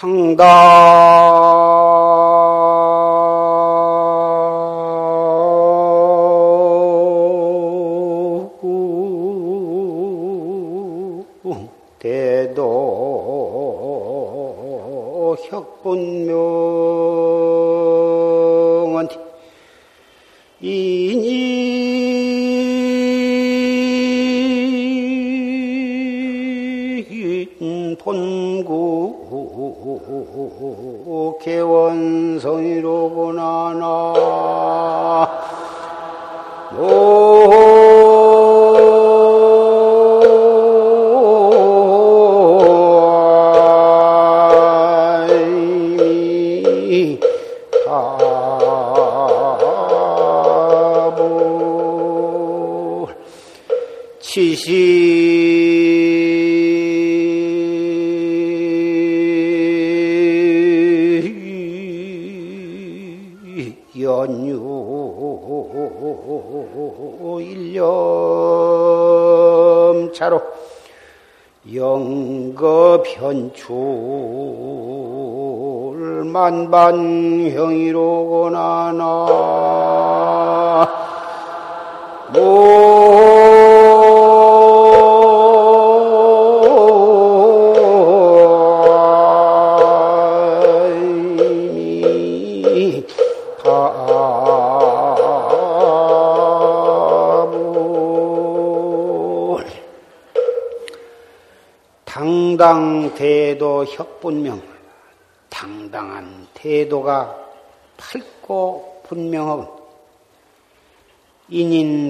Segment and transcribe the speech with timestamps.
[0.00, 0.44] 대도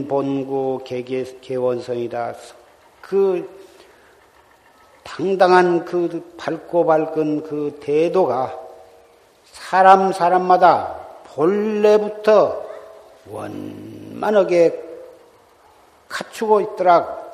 [0.08, 2.34] 본구 개원성이다.
[3.00, 3.48] 그
[5.04, 8.58] 당당한 그 밝고 밝은 그 태도가
[9.44, 12.66] 사람 사람마다 본래부터
[13.26, 14.84] 원만하게
[16.08, 17.28] 갖추고 있더라고.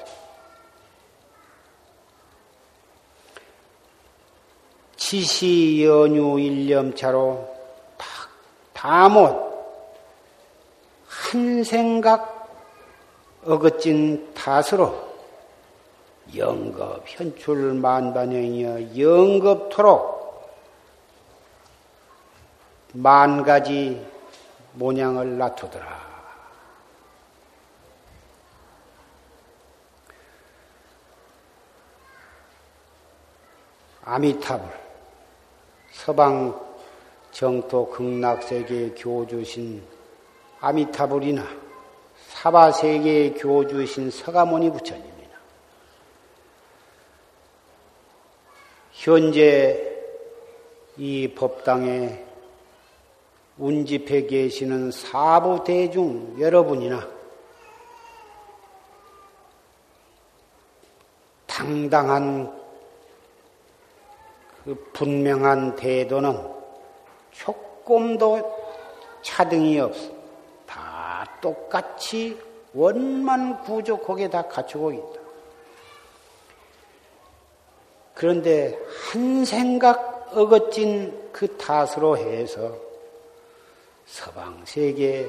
[4.96, 7.54] 지시 연유 일념차로
[8.72, 9.54] 다못
[11.06, 12.33] 한 생각
[13.46, 15.14] 어긋진 탓으로
[16.34, 20.14] 영겁 현출 만반영이여 영겁토록
[22.94, 24.04] 만 가지
[24.74, 26.14] 모양을 놔두더라.
[34.04, 34.68] 아미타불
[35.92, 36.60] 서방
[37.32, 39.82] 정토 극락세계 교주신
[40.60, 41.63] 아미타불이나
[42.44, 45.30] 사바 세계 교주신 서가모니 부처님이나
[48.92, 49.96] 현재
[50.98, 52.22] 이 법당에
[53.56, 57.08] 운집해 계시는 사부 대중 여러분이나
[61.46, 62.54] 당당한
[64.64, 66.46] 그 분명한 태도는
[67.30, 68.64] 조금도
[69.22, 70.13] 차등이 없어.
[71.44, 72.40] 다 똑같이
[72.72, 75.20] 원만 구조 에다 갖추고 있다.
[78.14, 78.78] 그런데
[79.12, 82.76] 한 생각 어긋진 그 탓으로 해서
[84.06, 85.28] 서방 세계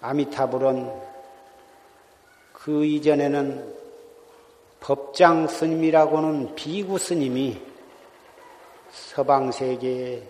[0.00, 0.92] 아미타불은
[2.52, 3.80] 그 이전에는
[4.80, 7.60] 법장 스님이라고는 비구 스님이
[8.90, 10.26] 서방 세계의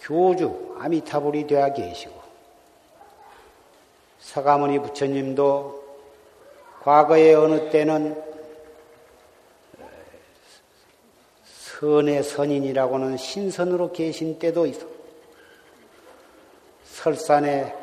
[0.00, 2.23] 교주 아미타불이 되어 계시고
[4.24, 5.84] 서가모니 부처님도
[6.82, 8.20] 과거에 어느 때는
[11.44, 14.86] 선의 선인이라고는 신선으로 계신 때도 있어.
[16.84, 17.74] 설산의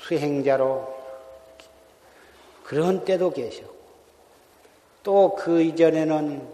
[0.00, 0.96] 수행자로
[2.62, 3.64] 그런 때도 계셔.
[5.02, 6.48] 또그 이전에는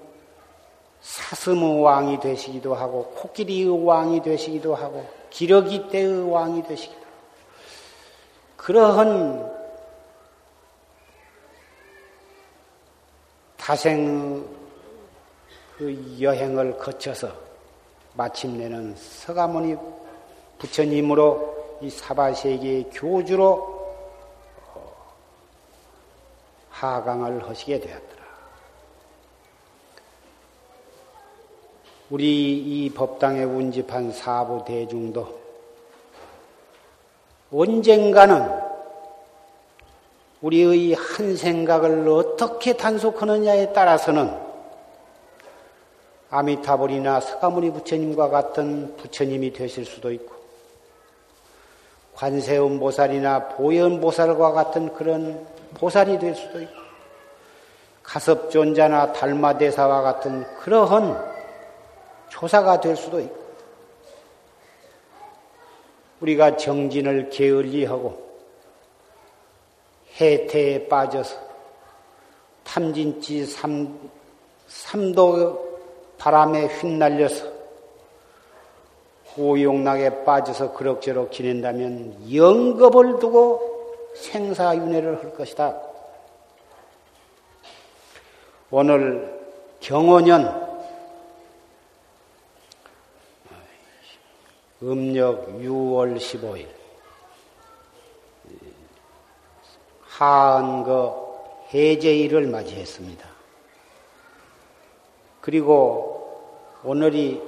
[1.00, 7.13] 사슴의 왕이 되시기도 하고 코끼리의 왕이 되시기도 하고 기러기 때의 왕이 되시기도 하고
[8.64, 9.52] 그러한
[13.58, 14.42] 타생
[15.76, 17.30] 그 여행을 거쳐서
[18.14, 19.76] 마침내는 서가모니
[20.56, 23.86] 부처님으로 이 사바세계의 교주로
[26.70, 28.16] 하강을 하시게 되었다.
[32.08, 32.54] 우리
[32.86, 35.43] 이 법당에 운집한 사부 대중도
[37.56, 38.50] 언젠가는
[40.40, 44.36] 우리의 한 생각을 어떻게 단속하느냐에 따라서는
[46.30, 50.34] 아미타불이나 서가모니 부처님과 같은 부처님이 되실 수도 있고
[52.14, 56.82] 관세음 보살이나 보현 보살과 같은 그런 보살이 될 수도 있고
[58.02, 61.34] 가섭존자나 달마대사와 같은 그러한
[62.30, 63.43] 조사가 될 수도 있고
[66.24, 68.24] 우리가 정진을 게을리하고
[70.20, 71.36] 해태에 빠져서
[72.64, 73.98] 탐진치 삼,
[74.66, 75.78] 삼도
[76.18, 77.52] 바람에 휘날려서
[79.36, 83.72] 호용락에 빠져서 그럭저럭 지낸다면 영겁을 두고
[84.14, 85.76] 생사윤회를 할 것이다.
[88.70, 89.40] 오늘
[89.80, 90.63] 경호년
[94.84, 96.68] 음력 6월 15일
[100.02, 103.28] 하은거 해제일을 맞이했습니다.
[105.40, 106.38] 그리고
[106.84, 107.42] 오늘이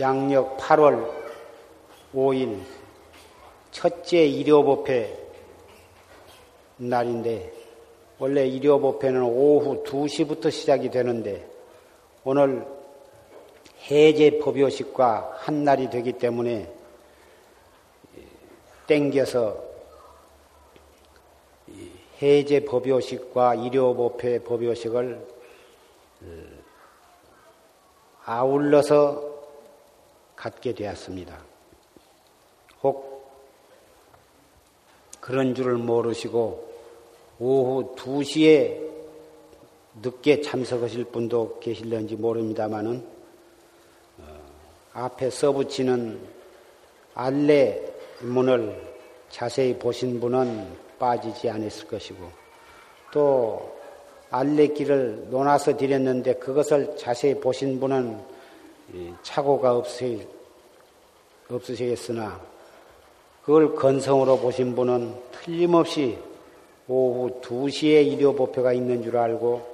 [0.00, 1.06] 양력 8월
[2.14, 2.62] 5일
[3.72, 5.18] 첫째 일요법회
[6.78, 7.52] 날인데
[8.18, 11.53] 원래 일요법회는 오후 2시부터 시작이 되는데
[12.26, 12.66] 오늘
[13.90, 16.72] 해제 법요식과 한 날이 되기 때문에
[18.86, 19.62] 땡겨서
[22.22, 25.26] 해제 법요식과 일요법회 법요식을
[26.22, 26.26] 어,
[28.24, 29.34] 아울러서
[30.34, 31.38] 갖게 되었습니다.
[32.82, 33.22] 혹
[35.20, 36.72] 그런 줄을 모르시고
[37.38, 38.93] 오후 2시에
[40.02, 43.04] 늦게 참석하실 분도 계실런지 모릅니다만은
[44.18, 44.22] 어,
[44.92, 46.18] 앞에 써붙이는
[47.14, 48.94] 알레 문을
[49.30, 50.66] 자세히 보신 분은
[50.98, 52.30] 빠지지 않았을 것이고
[53.12, 53.74] 또
[54.30, 58.18] 알레길을 논아서 드렸는데 그것을 자세히 보신 분은
[59.22, 60.26] 착오가 없으,
[61.48, 62.40] 없으시겠으나
[63.44, 66.18] 그걸 건성으로 보신 분은 틀림없이
[66.88, 69.73] 오후 2시에 일요법회가 있는 줄 알고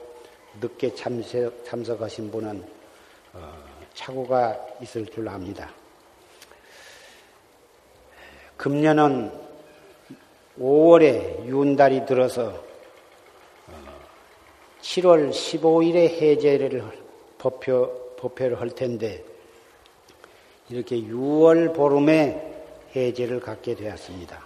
[0.60, 2.64] 늦게 참석, 참석 하신 분은
[3.34, 3.64] 어,
[3.94, 5.70] 착오가 있을 줄 압니다.
[8.56, 9.32] 금년은
[10.58, 12.62] 5월에 윤달이 들어서
[14.80, 16.90] 7월 어, 15일에 해제를
[17.38, 19.24] 법표, 법회를 할 텐데
[20.68, 22.46] 이렇게 6월 보름에
[22.94, 24.42] 해제를 갖게 되었습니다.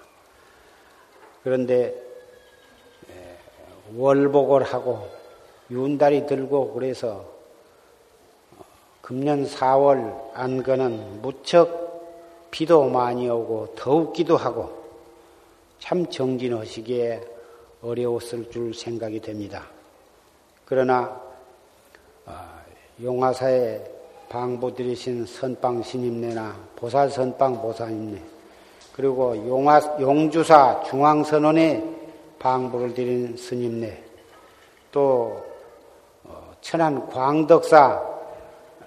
[1.43, 2.05] 그런데
[3.97, 5.09] 월복을 하고
[5.71, 7.25] 윤달이 들고 그래서
[9.01, 11.85] 금년 4월 안거는 무척
[12.51, 14.85] 비도 많이 오고 더욱기도 하고
[15.79, 17.21] 참 정진하시기에
[17.83, 19.67] 어려웠을 줄 생각이 됩니다.
[20.65, 21.21] 그러나
[22.25, 22.63] 아,
[23.03, 23.85] 용화사에
[24.29, 28.21] 방부드리신 선방 신임내나 보살 선방 보살임내
[28.95, 31.85] 그리고 용화, 용주사 중앙선원에
[32.39, 34.03] 방부를 드린 스님네
[34.91, 35.44] 또
[36.65, 38.03] 천안 광덕사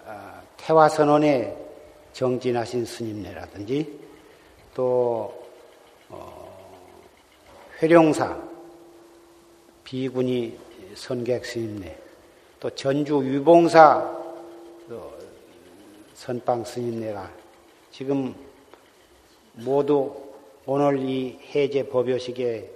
[0.05, 1.55] 어, 태화선원에
[2.11, 3.99] 정진하신 스님네라든지
[4.73, 5.31] 또
[6.09, 6.81] 어,
[7.79, 8.35] 회룡사
[9.83, 10.57] 비군이
[10.95, 11.95] 선객 스님네
[12.59, 14.17] 또 전주 유봉사
[16.15, 17.31] 선방 스님네가
[17.91, 18.33] 지금
[19.53, 20.15] 모두
[20.65, 22.71] 오늘 이 해제 법요식에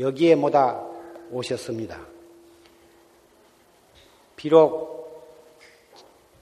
[0.00, 0.84] 여기에 모다
[1.30, 2.13] 오셨습니다.
[4.44, 5.24] 비록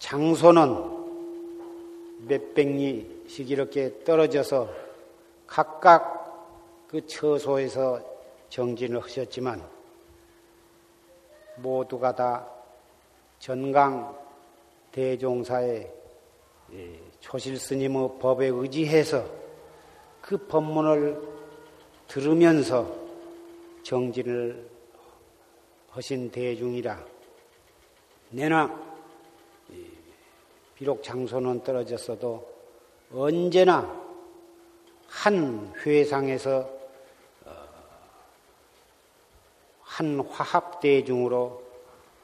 [0.00, 4.68] 장소는 몇백 리씩 이렇게 떨어져서
[5.46, 8.02] 각각 그 처소에서
[8.48, 9.62] 정진을 하셨지만
[11.58, 12.48] 모두가 다
[13.38, 14.18] 전강
[14.90, 15.88] 대종사의
[17.20, 19.24] 초실 스님의 법에 의지해서
[20.20, 21.22] 그 법문을
[22.08, 22.92] 들으면서
[23.84, 24.68] 정진을
[25.90, 27.11] 하신 대중이라
[28.32, 28.80] 내나
[30.74, 32.50] 비록 장소는 떨어졌어도
[33.14, 34.02] 언제나
[35.06, 36.60] 한 회상에서
[37.44, 37.52] 어,
[39.82, 41.62] 한 화합 대중으로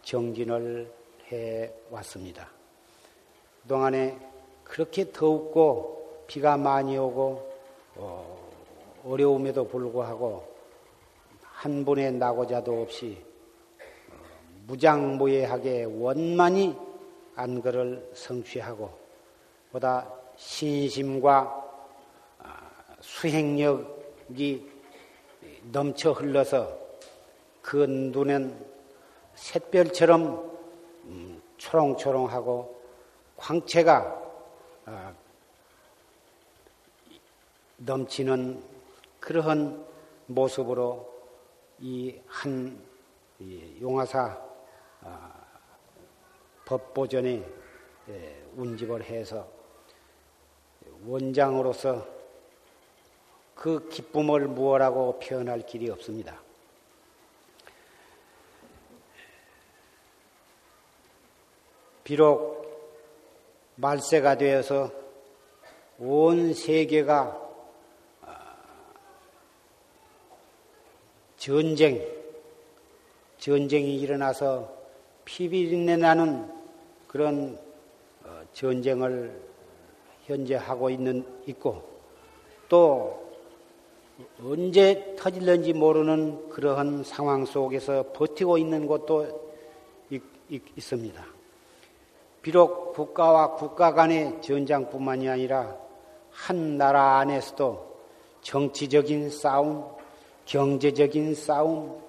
[0.03, 0.91] 정진을
[1.31, 2.49] 해 왔습니다.
[3.63, 4.19] 그동안에
[4.65, 7.53] 그렇게 더웠고 비가 많이 오고
[7.97, 8.49] 어,
[9.05, 10.57] 어려움에도 불구하고
[11.43, 13.28] 한 분의 낙오자도 없이
[14.69, 16.77] 무장무예하게 원만히
[17.35, 18.91] 안거를 성취하고
[19.73, 21.65] 보다 신심과
[22.39, 22.71] 아,
[23.01, 24.71] 수행력이
[25.73, 26.79] 넘쳐 흘러서
[27.63, 28.67] 그 눈엔
[29.35, 30.59] 샛별처럼
[31.05, 32.83] 음, 초롱초롱하고
[33.37, 34.23] 광채가
[34.85, 35.15] 아,
[37.79, 38.63] 넘치는
[39.21, 39.87] 그러한
[40.27, 41.09] 모습으로
[41.81, 42.89] 이 한
[43.81, 44.48] 용화사 아,
[46.69, 47.43] 법보전에
[48.09, 49.49] 예, 운집을 해서
[51.07, 52.07] 원장으로서
[53.55, 56.41] 그 기쁨을 무엇라고 표현할 길이 없습니다.
[62.05, 62.59] 비록
[63.75, 64.93] 말세가 되어서
[65.99, 67.49] 온 세계가
[68.23, 68.57] 아,
[71.37, 72.07] 전쟁,
[73.39, 74.78] 전쟁이 일어나서
[75.29, 76.51] 피비린내 나는
[77.07, 77.59] 그런
[78.25, 79.39] 어, 전쟁을
[80.25, 81.83] 현재 하고 있는 있고
[82.67, 83.29] 또
[84.43, 88.89] 언제 터질는지 모르는 그러한 상황 속에서 버티고 있는
[90.11, 91.27] 있, 있습니다.
[92.41, 95.77] 비록 국가와 국가 간의 전장뿐만이 아니라
[96.31, 97.87] 한 나라 안에서도
[98.41, 99.85] 정치적인 싸움,
[100.47, 102.01] 경제적인 싸움,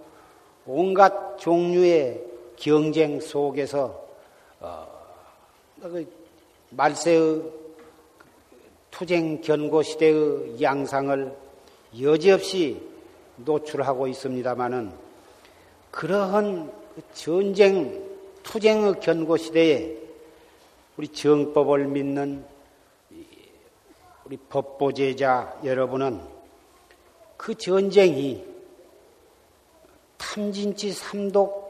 [0.65, 2.28] 온갖 종류의
[2.59, 4.05] 경쟁 속에서
[4.59, 4.87] 어,
[5.81, 6.05] 그
[6.71, 7.41] 말세의
[8.91, 11.35] 투쟁 견고 시대의 양상을
[12.01, 12.81] 여지없이
[13.37, 14.91] 노출하고 있습니다마는
[15.91, 16.71] 그러한
[17.13, 18.03] 전쟁
[18.43, 19.97] 투쟁의 견고 시대에
[20.97, 22.43] 우리 정법을 믿는
[24.25, 26.21] 우리 법보제자 여러분은
[27.37, 28.45] 그 전쟁이
[30.17, 31.68] 탐진치 삼독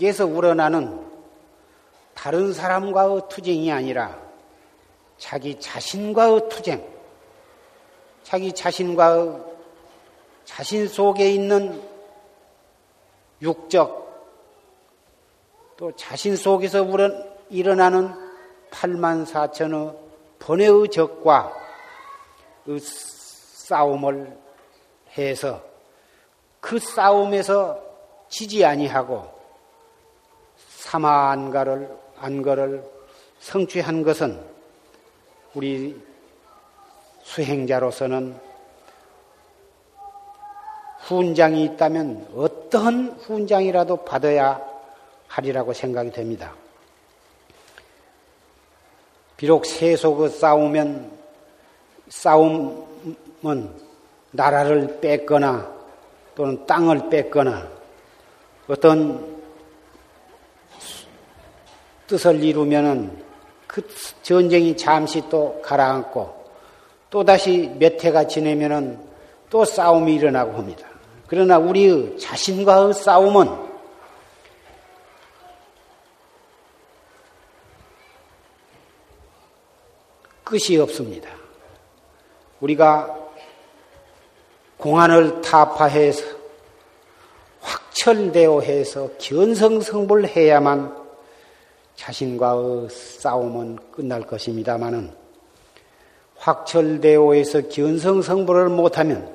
[0.00, 1.06] 에서 우러나는
[2.14, 4.18] 다른 사람과의 투쟁이 아니라
[5.16, 6.84] 자기 자신과의 투쟁,
[8.22, 9.38] 자기 자신과의
[10.44, 11.80] 자신 속에 있는
[13.40, 14.02] 육적
[15.76, 16.84] 또 자신 속에서
[17.50, 18.12] 일어나는
[18.70, 19.96] 8만 4천의
[20.38, 21.52] 번뇌의 적과
[22.64, 24.36] 그 싸움을
[25.16, 25.62] 해서
[26.60, 27.80] 그 싸움에서
[28.28, 29.41] 지지 아니하고
[30.92, 32.84] 사마 안가를 안거를
[33.40, 34.38] 성취한 것은
[35.54, 35.98] 우리
[37.22, 38.38] 수행자로서는
[40.98, 44.60] 훈장이 있다면 어떠한 훈장이라도 받아야
[45.28, 46.52] 하리라고 생각이 됩니다.
[49.38, 51.10] 비록 세속의 싸우면
[52.10, 53.74] 싸움은
[54.30, 55.72] 나라를 뺏거나
[56.34, 57.66] 또는 땅을 뺏거나
[58.68, 59.31] 어떤
[62.12, 63.10] 뜻을 이루면은
[63.66, 63.80] 그
[64.20, 66.44] 전쟁이 잠시 또 가라앉고
[67.08, 69.00] 또 다시 몇 해가 지내면은
[69.48, 70.86] 또 싸움이 일어나고 합니다.
[71.26, 73.48] 그러나 우리의 자신과의 싸움은
[80.44, 81.30] 끝이 없습니다.
[82.60, 83.16] 우리가
[84.76, 86.26] 공안을 타파해서
[87.62, 91.01] 확철되어 해서 견성성불해야만
[91.96, 95.12] 자신과의 싸움은 끝날 것입니다마는
[96.36, 99.32] 확철대오에서 견성성불을 못하면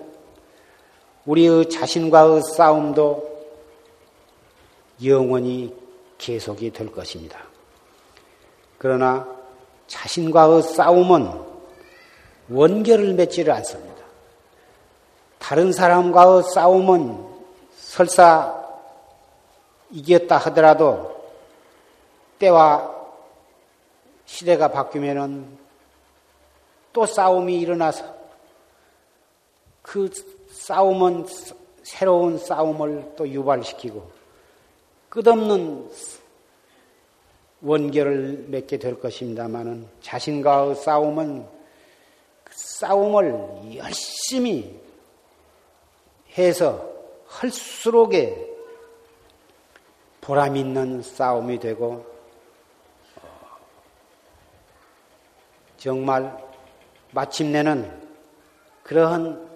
[1.26, 3.38] 우리의 자신과의 싸움도
[5.06, 5.74] 영원히
[6.18, 7.40] 계속이 될 것입니다.
[8.78, 9.28] 그러나
[9.88, 11.32] 자신과의 싸움은
[12.50, 13.96] 원결을 맺지를 않습니다.
[15.38, 17.26] 다른 사람과의 싸움은
[17.78, 18.54] 설사
[19.92, 21.17] 이겼다 하더라도
[22.40, 22.96] 때와
[24.26, 25.58] 시대가 바뀌면은
[26.94, 28.16] 또 싸움이 일어나서
[29.82, 30.10] 그
[30.52, 31.26] 싸움은
[31.84, 34.12] 새로운 싸움을 또 유발시키고
[35.10, 35.90] 끝없는
[37.62, 41.48] 원결을 맺게 될 것입니다만은 자신과의 싸움은
[42.44, 44.80] 그 싸움을 열심히
[46.38, 46.88] 해서
[47.28, 48.48] 할수록에
[50.22, 52.17] 보람 있는 싸움이 되고
[55.88, 56.38] 정말
[57.12, 57.90] 마침내는
[58.84, 59.48] 그러한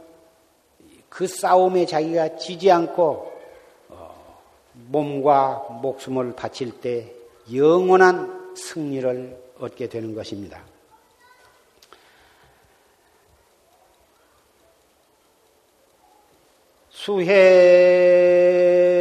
[1.09, 3.33] 그 싸움에 자기가 지지 않고
[3.89, 4.39] 어,
[4.73, 7.13] 몸과 목숨을 바칠 때
[7.53, 10.61] 영원한 승리를 얻게 되는 것입니다.
[16.91, 19.00] 수해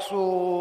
[0.00, 0.58] 수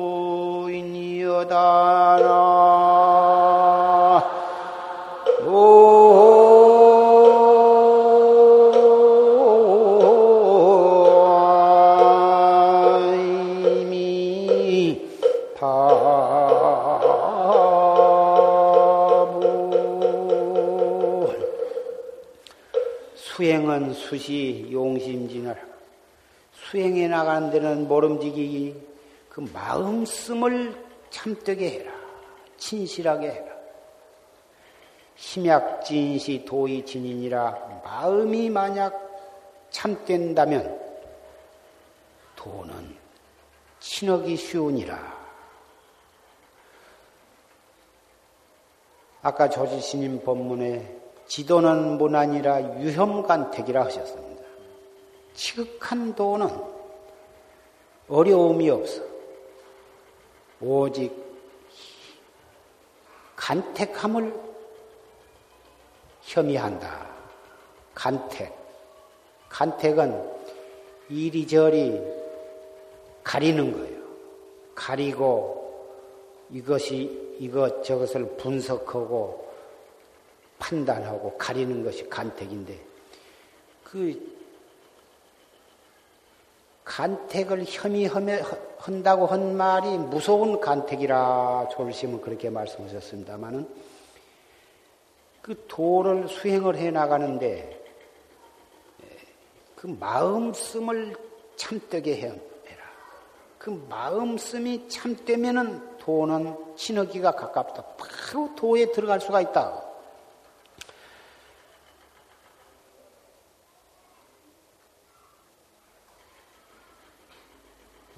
[24.16, 25.60] 시 용심진을
[26.54, 28.76] 수행해 나가는 데는 모름지기
[29.30, 31.92] 그 마음씀을 참되게 해라.
[32.58, 33.58] 진실하게 해라.
[35.16, 38.96] 심약진시 도의진인이라 마음이 만약
[39.72, 40.80] 참된다면
[42.36, 42.96] 도는
[43.80, 45.18] 친하기 쉬우니라.
[49.22, 50.97] 아까 조지스님 법문에
[51.28, 54.44] 지도는 문안이라 유혐간택이라 하셨습니다.
[55.34, 56.50] 지극한 도는
[58.08, 59.02] 어려움이 없어.
[60.62, 61.14] 오직
[63.36, 64.34] 간택함을
[66.22, 67.08] 혐의한다.
[67.94, 68.56] 간택.
[69.50, 70.38] 간택은
[71.10, 72.02] 이리저리
[73.24, 73.98] 가리는 거예요.
[74.76, 75.58] 가리고
[76.52, 79.47] 이것이 이것 저것을 분석하고
[80.60, 82.80] 판단하고 가리는 것이 간택인데
[83.84, 84.38] 그
[86.84, 93.68] 간택을 혐의한다고 한 말이 무서운 간택이라 졸심은 그렇게 말씀하셨습니다마는
[95.42, 97.78] 그 도를 수행을 해 나가는데
[99.76, 101.16] 그 마음씀을
[101.56, 102.36] 참되게 해라.
[103.58, 107.84] 그 마음씀이 참되면은 도는 친하기가 가깝다.
[107.98, 109.87] 바로 도에 들어갈 수가 있다.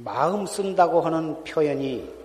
[0.01, 2.19] 마음 쓴다고 하는 표현이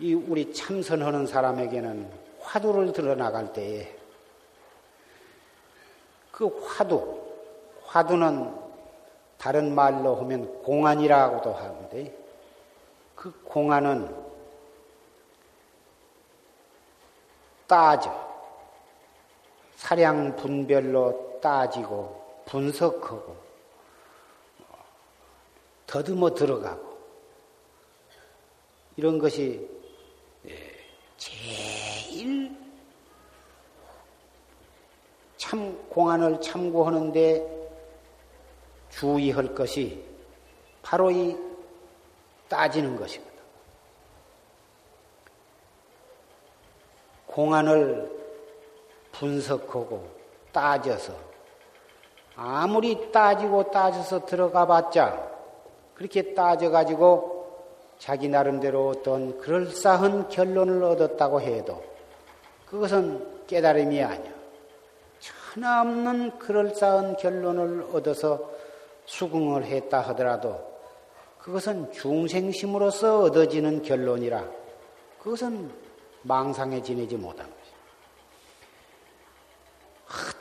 [0.00, 3.96] 이 우리 참선하는 사람에게는 화두를 드러나갈 때에
[6.32, 7.20] 그 화두,
[7.84, 8.52] 화두는
[9.38, 12.16] 다른 말로 하면 공안이라고도 하는데
[13.14, 14.28] 그 공안은
[17.68, 18.28] 따져.
[19.76, 23.47] 사량 분별로 따지고 분석하고
[25.88, 26.86] 더듬어 들어가고
[28.96, 29.66] 이런 것이
[30.46, 30.54] 예,
[31.16, 32.54] 제일
[35.38, 37.70] 참 공안을 참고하는데
[38.90, 40.04] 주의할 것이
[40.82, 41.36] 바로 이
[42.48, 43.38] 따지는 것이거든.
[47.26, 48.10] 공안을
[49.12, 50.10] 분석하고
[50.52, 51.14] 따져서
[52.34, 55.37] 아무리 따지고 따져서 들어가 봤자
[55.98, 57.64] 그렇게 따져가지고
[57.98, 61.82] 자기 나름대로 어떤 그럴싸한 결론을 얻었다고 해도
[62.66, 64.32] 그것은 깨달음이 아니야.
[65.18, 68.48] 천없는 그럴싸한 결론을 얻어서
[69.06, 70.64] 수긍을 했다 하더라도
[71.40, 74.44] 그것은 중생심으로서 얻어지는 결론이라
[75.18, 75.68] 그것은
[76.22, 77.76] 망상에 지내지 못한 것이야.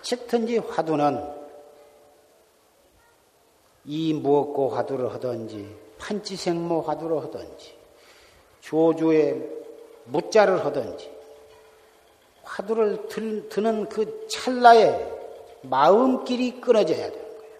[0.01, 1.36] 어쨌든지 화두는
[3.87, 7.73] 이 무엇고 화두를 하든지 판치생모 화두를 하든지
[8.59, 9.41] 조주에
[10.05, 11.09] 무자를 하든지
[12.43, 15.09] 화두를 들, 드는 그 찰나에
[15.61, 17.55] 마음길이 끊어져야 되는 거예요.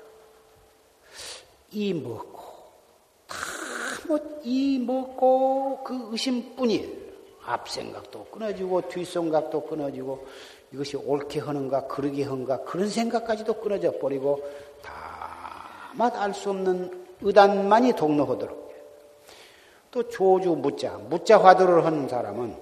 [1.72, 2.44] 이 먹고
[3.28, 7.08] 다뭐이 먹고 그 의심뿐이에요.
[7.44, 10.28] 앞 생각도 끊어지고 뒷 생각도 끊어지고
[10.74, 14.44] 이것이 옳게 하는가 그르게 하는가 그런 생각까지도 끊어져 버리고
[15.98, 18.68] 맛알 수 없는 의단만이 동로하도록
[19.92, 22.56] 또 조주 무자, 무자 화두를 하는 사람은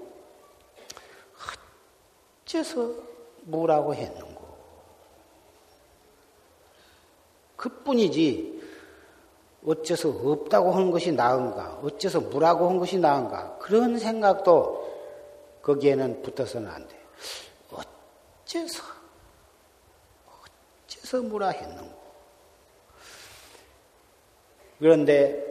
[2.45, 2.89] 어째서
[3.41, 4.45] 뭐라고 했는고?
[7.57, 8.55] 그뿐이지
[9.65, 11.79] 어째서 없다고 하는 것이 나은가?
[11.83, 13.57] 어째서 무라고 한 것이 나은가?
[13.57, 14.85] 그런 생각도
[15.63, 16.99] 거기에는 붙어서는 안 돼.
[17.71, 18.83] 어째서
[20.85, 21.94] 어째서 무라 했는고?
[24.79, 25.43] 그런데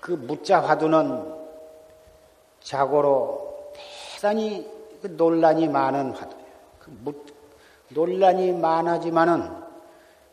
[0.00, 1.34] 그 무자 화두는
[2.60, 3.72] 자고로
[4.14, 4.68] 대단히
[5.02, 6.44] 그 논란이 많은 화두예요.
[6.78, 7.14] 그 무,
[7.90, 9.50] 논란이 많아지만은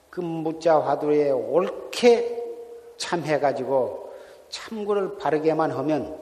[0.09, 2.41] 그 무자 화두에 옳게
[2.97, 4.13] 참해가지고
[4.49, 6.19] 참고를 바르게만 하면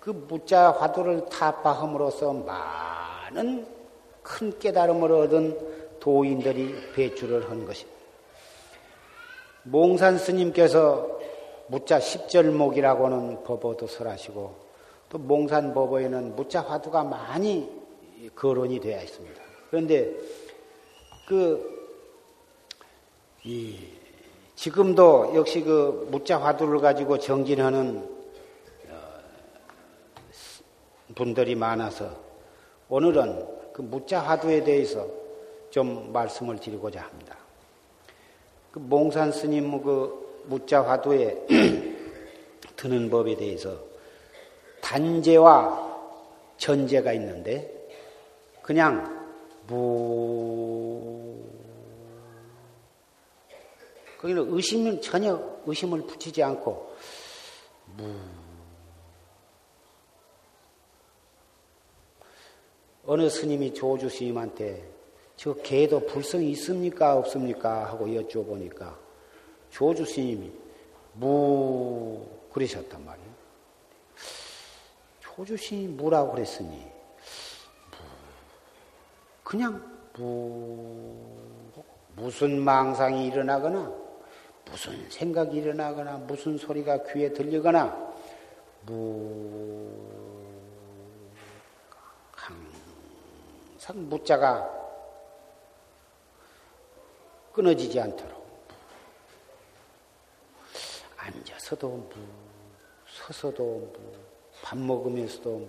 [0.00, 3.66] 그 무자 화두를 타파함으로써 많은
[4.22, 7.95] 큰 깨달음을 얻은 도인들이 배출을 한 것입니다.
[9.66, 11.18] 몽산 스님께서
[11.66, 14.54] 무자 십절목이라고는 법어도 설하시고
[15.08, 17.68] 또 몽산 법어에는 무자 화두가 많이
[18.34, 19.42] 거론이 되어 있습니다.
[19.70, 20.14] 그런데
[21.26, 21.76] 그
[23.44, 23.76] 이,
[24.54, 28.08] 지금도 역시 그 무자 화두를 가지고 정진하는
[28.88, 28.94] 어,
[31.14, 32.10] 분들이 많아서
[32.88, 35.06] 오늘은 그 무자 화두에 대해서
[35.70, 37.35] 좀 말씀을 드리고자 합니다.
[38.76, 41.46] 그 몽산 스님 그 무자 화두에
[42.76, 43.74] 드는 법에 대해서
[44.82, 45.96] 단제와
[46.58, 47.88] 전제가 있는데
[48.60, 49.26] 그냥
[49.66, 51.42] 무
[54.18, 56.96] 거기는 의심을 전혀 의심을 붙이지 않고
[57.96, 58.14] 무.
[63.06, 64.95] 어느 스님이 조주 스님한테
[65.36, 68.94] 저 개도 불성이 있습니까 없습니까 하고 여쭤보니까
[69.70, 70.50] 조주 스님이
[71.12, 73.30] 무 그러셨단 말이에요.
[75.20, 76.90] 조주 스님이 무라고 그랬으니 무
[79.44, 81.14] 그냥 무
[82.14, 83.92] 무슨 망상이 일어나거나
[84.64, 88.14] 무슨 생각이 일어나거나 무슨 소리가 귀에 들리거나
[88.86, 89.92] 무
[92.32, 94.75] 항상 무자가
[97.56, 98.46] 끊어지지 않도록
[101.16, 102.10] 앉아서도 무,
[103.08, 103.92] 서서도 무,
[104.62, 105.68] 밥 먹으면서도 무.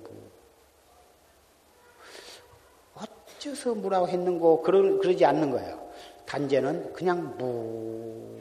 [2.94, 5.88] 어째서 무라고 했는고 그러, 그러지 않는 거예요.
[6.26, 8.38] 단제는 그냥 무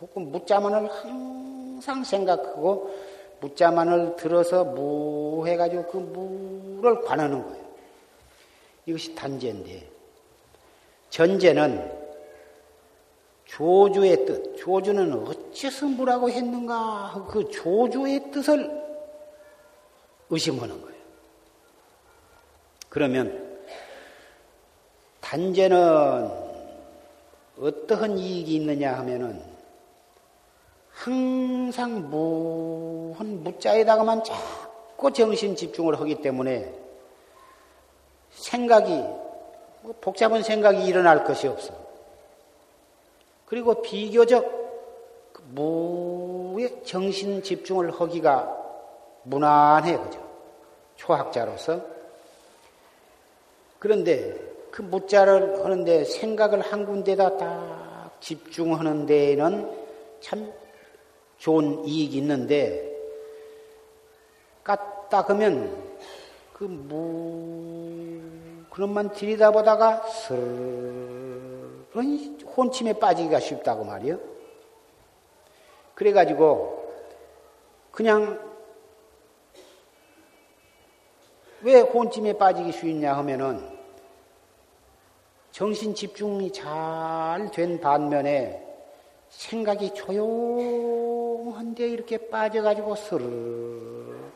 [0.00, 2.92] 혹은 무자만을 항상 생각하고
[3.40, 7.64] 무자만을 들어서 무 해가지고 그 무를 관하는 거예요.
[8.86, 9.88] 이것이 단제인데
[11.10, 12.03] 전제는
[13.44, 18.82] 조주의 뜻, 조주는 어째서 무라고 했는가 그 조주의 뜻을
[20.30, 20.94] 의심하는 거예요.
[22.88, 23.58] 그러면
[25.20, 26.30] 단제는
[27.60, 29.42] 어떠한 이익이 있느냐 하면은
[30.90, 36.72] 항상 무한 무자에다가만 자꾸 정신 집중을 하기 때문에
[38.30, 38.92] 생각이
[39.82, 41.83] 뭐 복잡한 생각이 일어날 것이 없어.
[43.46, 48.56] 그리고 비교적 그 무에 정신 집중을 하기가
[49.24, 50.22] 무난해 그죠?
[50.96, 51.80] 초학자로서.
[53.78, 54.34] 그런데
[54.70, 59.70] 그 무자를 하는데 생각을 한 군데다 딱 집중하는 데에는
[60.20, 60.52] 참
[61.38, 62.90] 좋은 이익이 있는데
[64.64, 65.94] 깠다 그러면
[66.52, 68.20] 그 무
[68.74, 70.34] 그런만 들이다보다가 슬
[72.56, 74.18] 혼침에 빠지기가 쉽다고 말이요.
[75.94, 76.84] 그래가지고
[77.90, 78.40] 그냥
[81.62, 83.72] 왜 혼침에 빠지기 쉽냐 하면은
[85.50, 88.62] 정신 집중이 잘 된 반면에
[89.30, 94.30] 생각이 조용한데 이렇게 빠져가지고 스르르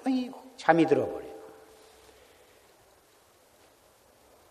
[0.57, 1.29] 잠이 들어버려요.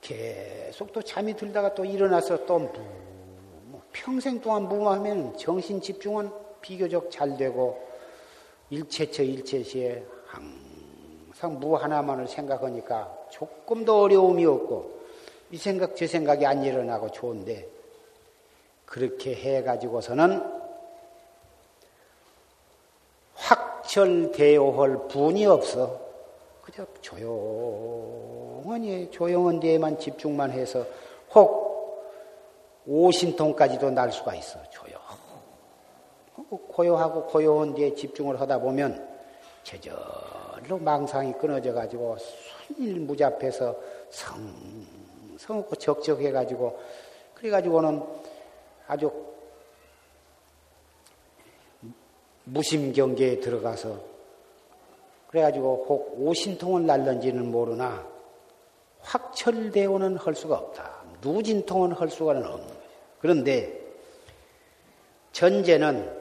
[0.01, 2.55] 계속 또 잠이 들다가 또 일어나서 또
[3.97, 6.29] 평생 동안 무하면 정신 집중은
[6.61, 7.83] 비교적 잘 되고
[8.69, 14.97] 일체처 일체시에 항상 무 하나만을 생각하니까 조금도 어려움이 없고
[15.51, 17.67] 이 생각 저 생각이 안 일어나고 좋은데
[18.85, 20.43] 그렇게 해가지고서는
[23.33, 25.99] 확철대오할 분이 없어.
[26.61, 27.39] 그저 조용하니
[29.11, 30.85] 조용한 데에만 집중만 해서
[31.33, 31.66] 혹
[32.87, 34.59] 오신통까지도 날 수가 있어.
[34.69, 34.99] 조용.
[36.49, 39.07] 고요하고 고요한 데에 집중을 하다 보면
[39.63, 42.15] 제절로 망상이 끊어져 가지고
[42.67, 43.75] 순일무잡해서
[44.09, 44.97] 성
[45.37, 46.79] 성성하고 적적해 가지고
[47.33, 48.01] 그래 가지고는
[48.87, 49.11] 아주
[52.45, 53.99] 무심경계에 들어가서
[55.27, 58.07] 그래 가지고 혹 오신통을 날는지는 모르나
[59.01, 61.03] 확철대오는 할 수가 없다.
[61.21, 62.76] 누진통은 할 수가 없는.
[63.19, 63.79] 그런데
[65.31, 66.17] 전제는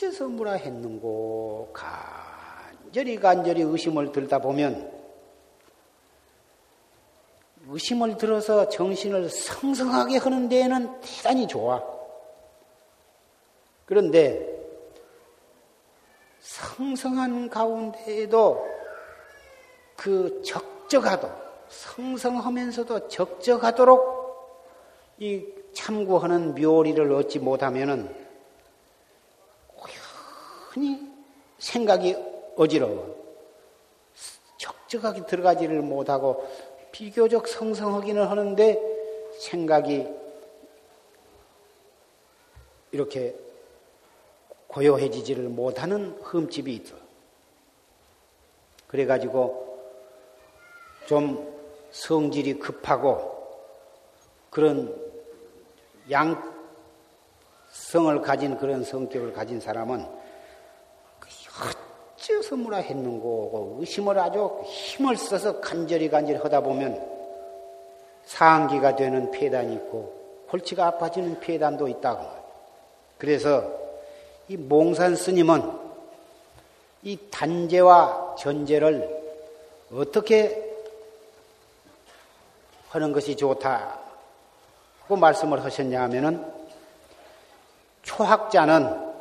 [0.00, 4.90] 어째서 뭐라 했는고 간절히 간절히 의심을 들다 보면
[7.68, 11.82] 의심을 들어서 정신을 성성하게 하는 데에는 대단히 좋아.
[13.84, 14.58] 그런데
[16.40, 18.66] 성성한 가운데에도
[19.96, 21.30] 그 적적하도
[21.68, 24.19] 성성하면서도 적적하도록
[25.20, 28.12] 이 참고하는 묘리를 얻지 못하면은
[30.70, 30.98] 흔히
[31.58, 32.16] 생각이
[32.56, 33.18] 어지러워.
[34.56, 36.48] 적적하게 들어가지를 못하고
[36.90, 38.80] 비교적 성성하기는 하는데
[39.38, 40.08] 생각이
[42.92, 43.36] 이렇게
[44.68, 46.94] 고요해지지를 못하는 흠집이 있어.
[48.86, 49.78] 그래가지고
[51.06, 51.52] 좀
[51.90, 53.40] 성질이 급하고
[54.50, 55.09] 그런
[56.10, 56.42] 양성을
[58.22, 60.06] 가진 그런 성격을 가진 사람은
[62.16, 67.20] 어째서 뭐라 했는고 의심을 아주 힘을 써서 간절히 간절히 하다 보면
[68.24, 72.26] 상기가 되는 폐단이 있고 골치가 아파지는 폐단도 있다고.
[73.18, 73.78] 그래서
[74.48, 75.78] 이 몽산 스님은
[77.02, 79.20] 이 단제와 전제를
[79.92, 80.70] 어떻게
[82.88, 83.99] 하는 것이 좋다
[85.10, 86.46] 고 말씀을 하셨냐 하면은
[88.02, 89.12] 초학자는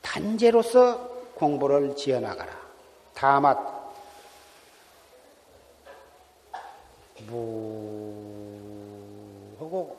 [0.00, 0.96] 단제로서
[1.34, 2.50] 공부를 지어나가라.
[3.12, 3.54] 다만
[9.58, 9.94] 무하고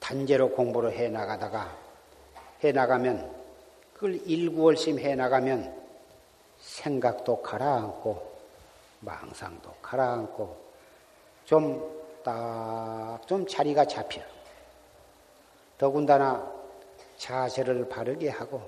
[0.00, 1.74] 단제로 공부를 해 나가다가
[2.62, 3.40] 해 나가면
[3.94, 5.74] 그걸 일구월심 해 나가면
[6.58, 8.29] 생각도 가라앉고
[9.00, 10.70] 망상도 가라앉고
[11.44, 14.20] 좀딱좀 자리가 잡혀.
[15.78, 16.52] 더군다나
[17.16, 18.62] 자세를 바르게 하고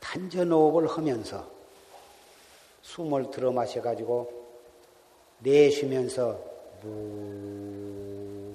[0.00, 1.48] 단전호흡을 하면서
[2.82, 4.46] 숨을 들어 마셔가지고
[5.40, 6.38] 내쉬면서
[6.82, 8.54] 무,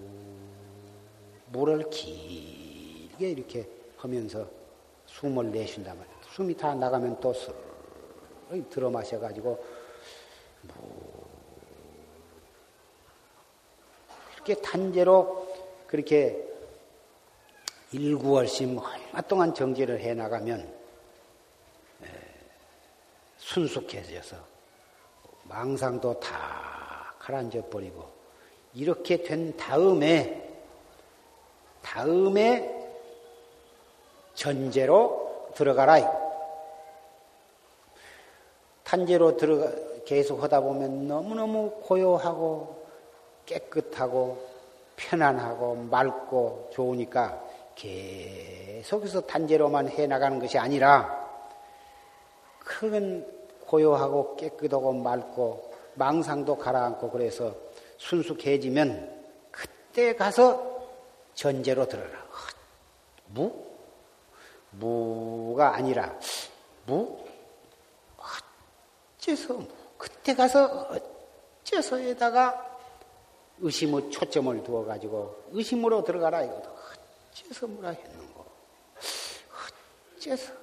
[1.47, 4.47] 물을 길게 이렇게 하면서
[5.07, 5.51] 숨을
[5.93, 6.17] 말이에요.
[6.31, 7.53] 숨이 다 나가면 또 슬,
[8.69, 9.80] 들어 마셔가지고
[14.43, 15.47] 이렇게 단제로
[15.87, 16.47] 그렇게
[17.91, 20.81] 일구월심 얼마 동안 정제를 해 나가면
[23.37, 24.37] 순숙해져서
[25.43, 28.09] 망상도 다 가라앉아 버리고
[28.73, 30.49] 이렇게 된 다음에
[31.81, 32.81] 다음에
[34.33, 36.21] 전제로 들어가라.
[38.83, 39.71] 탄제로 들어가
[40.05, 42.80] 계속 하다 보면 너무너무 고요하고
[43.51, 44.49] 깨끗하고
[44.95, 47.43] 편안하고 맑고 좋으니까
[47.75, 51.19] 계속해서 단제로만 해 나가는 것이 아니라
[52.59, 53.27] 큰
[53.65, 57.53] 고요하고 깨끗하고 맑고 망상도 가라앉고 그래서
[57.97, 60.87] 순숙해지면 그때 가서
[61.33, 62.21] 전제로 들어라.
[63.27, 63.51] 무?
[64.71, 66.17] 무가 아니라
[66.85, 67.17] 무?
[69.17, 69.67] 어째서 무?
[69.97, 70.89] 그때 가서
[71.63, 72.70] 어째서에다가
[73.61, 76.69] 의심의 초점을 두어가지고 의심으로 들어가라 이거다.
[77.31, 78.45] 어째서 무라 했는고?
[80.17, 80.53] 어째서?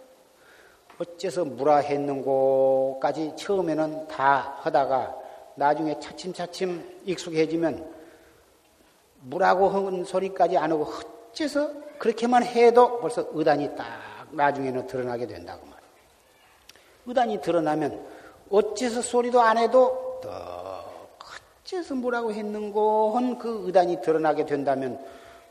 [0.99, 5.17] 어째서 무라 했는고까지 처음에는 다 하다가
[5.55, 7.99] 나중에 차츰차츰 익숙해지면
[9.23, 10.89] 무라고 한 소리까지 안 하고
[11.31, 13.87] 어째서 그렇게만 해도 벌써 의단이 딱
[14.31, 15.89] 나중에는 드러나게 된다고 말이에요.
[17.07, 18.07] 의단이 드러나면
[18.51, 20.31] 어째서 소리도 안 해도 또
[21.69, 24.99] 어째서 뭐라고 했는고 한그 의단이 드러나게 된다면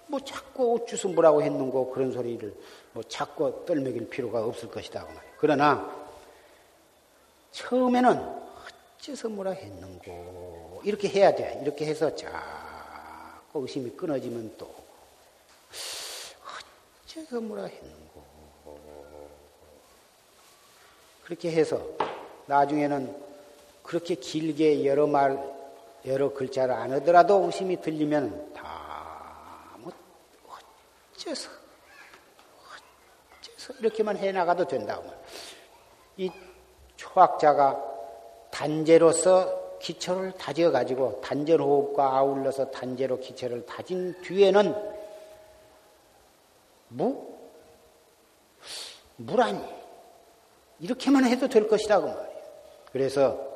[0.08, 2.56] 뭐 자꾸 옷주서 뭐라고 했는고 그런 소리를
[2.93, 5.08] 뭐 자꾸 떨먹일 필요가 없을 것이다.
[5.38, 5.95] 그러나
[7.51, 8.47] 처음에는
[8.97, 11.60] 어째서 뭐라 했는고 이렇게 해야 돼.
[11.62, 14.73] 이렇게 해서 자꾸 의심이 끊어지면 또
[17.06, 18.23] 어째서 뭐라 했는고
[21.25, 21.86] 그렇게 해서
[22.47, 23.27] 나중에는
[23.84, 25.56] 그렇게 길게 여러 말
[26.07, 29.75] 여러 글자를 안 하더라도 의심이 들리면 다
[31.13, 31.49] 어째서,
[33.41, 35.11] 어째서 이렇게만 해 나가도 된다고.
[36.15, 36.31] 이
[36.95, 37.83] 초학자가
[38.49, 44.73] 단제로서 기초를 다져 가지고 단전 호흡과 아울러서 단제로 기초를 다진 뒤에는
[46.89, 47.27] 무
[49.17, 49.61] 무라니
[50.79, 52.41] 이렇게만 해도 될 것이다 그 말이에요.
[52.91, 53.46] 그래서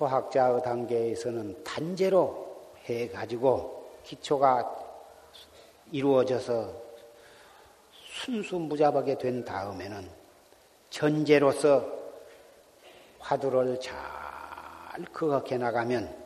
[0.00, 2.56] 초학자의 단계에서는 단제로
[2.88, 4.78] 해 가지고 기초가
[5.92, 6.72] 이루어져서
[8.08, 10.08] 순수무잡하게 된 다음에는
[10.88, 11.84] 전제로서
[13.18, 13.94] 화두를 잘
[15.12, 16.16] 그렇게 나가면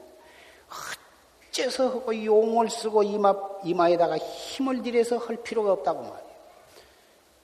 [1.51, 3.35] 어째서 하고 용을 쓰고 이마,
[3.65, 6.35] 이마에다가 힘을 들여서 할 필요가 없다고 말이에요.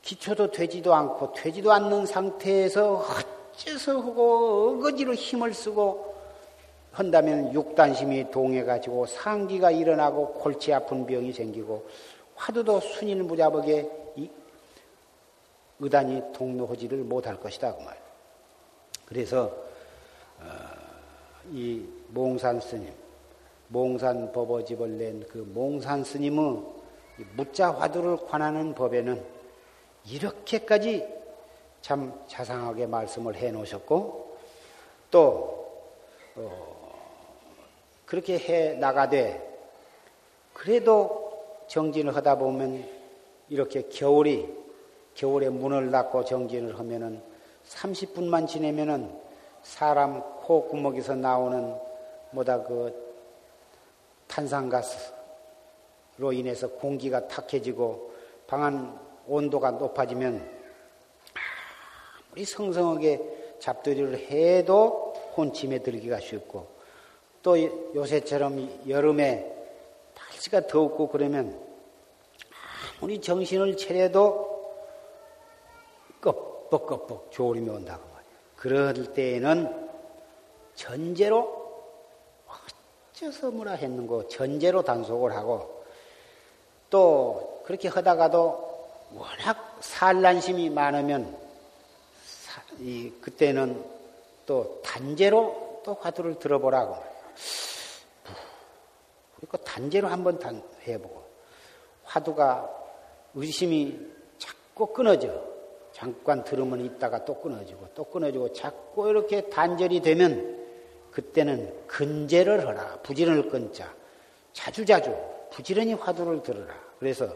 [0.02, 3.04] 기초도 되지도 않고 되지도 않는 상태에서
[3.52, 6.09] 어째서 하고 어거지로 힘을 쓰고
[6.92, 11.86] 한다면 육단심이 동해가지고 상기가 일어나고 골치 아픈 병이 생기고
[12.34, 13.88] 화두도 순일무잡하게
[15.80, 17.96] 의단이 동로하지를 못할 것이다 그 말.
[19.06, 19.52] 그래서
[20.38, 20.44] 어,
[21.50, 22.92] 이 몽산 스님,
[23.68, 26.62] 몽산 법어집을 낸 그 몽산 스님의
[27.34, 29.22] 무자 화두를 관하는 법에는
[30.06, 31.06] 이렇게까지
[31.80, 34.38] 참 자상하게 말씀을 해 놓으셨고
[35.10, 35.82] 또
[36.36, 36.69] 어,
[38.10, 39.40] 그렇게 해 나가되
[40.52, 41.30] 그래도
[41.68, 42.84] 정진을 하다 보면
[43.48, 44.52] 이렇게 겨울이
[45.14, 47.22] 겨울에 문을 닫고 정진을 하면은
[47.68, 49.16] 30분만 지내면은
[49.62, 51.76] 사람 콧구멍에서 나오는
[52.32, 53.14] 뭐다 그
[54.26, 55.12] 탄산가스로
[56.32, 58.12] 인해서 공기가 탁해지고
[58.48, 60.50] 방안 온도가 높아지면
[62.26, 66.79] 아무리 성성하게 잡들이를 해도 혼침에 들기가 쉽고
[67.42, 67.58] 또
[67.94, 69.50] 요새처럼 여름에
[70.14, 71.58] 날씨가 덥고 그러면
[72.98, 74.50] 아무리 정신을 차려도
[76.20, 78.30] 껍벅껍벅 조림이 온다고 말이야.
[78.56, 79.88] 그럴 때에는
[80.74, 81.60] 전제로
[82.46, 85.84] 어째서 뭐라 했는고 전제로 단속을 하고
[86.90, 88.70] 또 그렇게 하다가도
[89.14, 91.36] 워낙 산란심이 많으면
[92.78, 93.82] 이 그때는
[94.46, 97.09] 또 단제로 또 화두를 들어보라고
[99.36, 100.38] 그러니까 단제로 한번
[100.86, 101.24] 해보고
[102.04, 102.68] 화두가
[103.34, 103.98] 의심이
[104.38, 105.42] 자꾸 끊어져
[105.92, 110.60] 잠깐 들으면 있다가 또 끊어지고 또 끊어지고 자꾸 이렇게 단절이 되면
[111.10, 112.98] 그때는 근제를 하라.
[113.02, 113.92] 부지런을 끊자.
[114.52, 115.16] 자주자주
[115.50, 116.74] 부지런히 화두를 들으라.
[116.98, 117.28] 그래서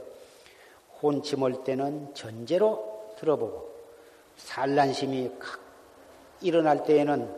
[1.02, 3.74] 혼침 올 때는 전제로 들어보고
[4.36, 5.30] 산란심이
[6.40, 7.34] 일어날 때에는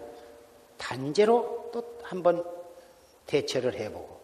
[0.76, 2.44] 단제로 또 한번
[3.26, 4.20] 대처를 해보고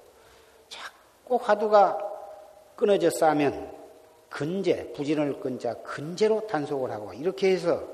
[0.69, 1.99] 자꾸 화두가
[2.77, 3.83] 끊어졌어 하면
[4.29, 7.87] 근제, 부진을 근자, 근제로 단속을 하고 이렇게 해서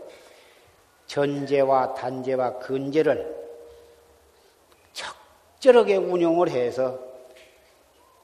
[1.07, 3.37] 전제와 단제와 근제를
[4.93, 6.99] 적절하게 운용을 해서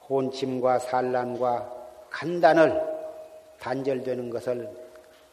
[0.07, 1.71] 혼침과 산란과
[2.09, 2.81] 간단을
[3.59, 4.69] 단절되는 것을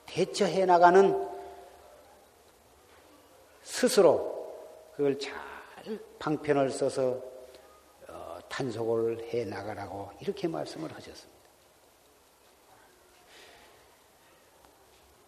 [0.06, 1.28] 대처해 나가는
[3.62, 4.32] 스스로
[4.96, 5.34] 그걸 잘
[6.18, 7.31] 방편을 써서
[8.52, 11.42] 어, 단속을 해 나가라고 이렇게 말씀을 하셨습니다.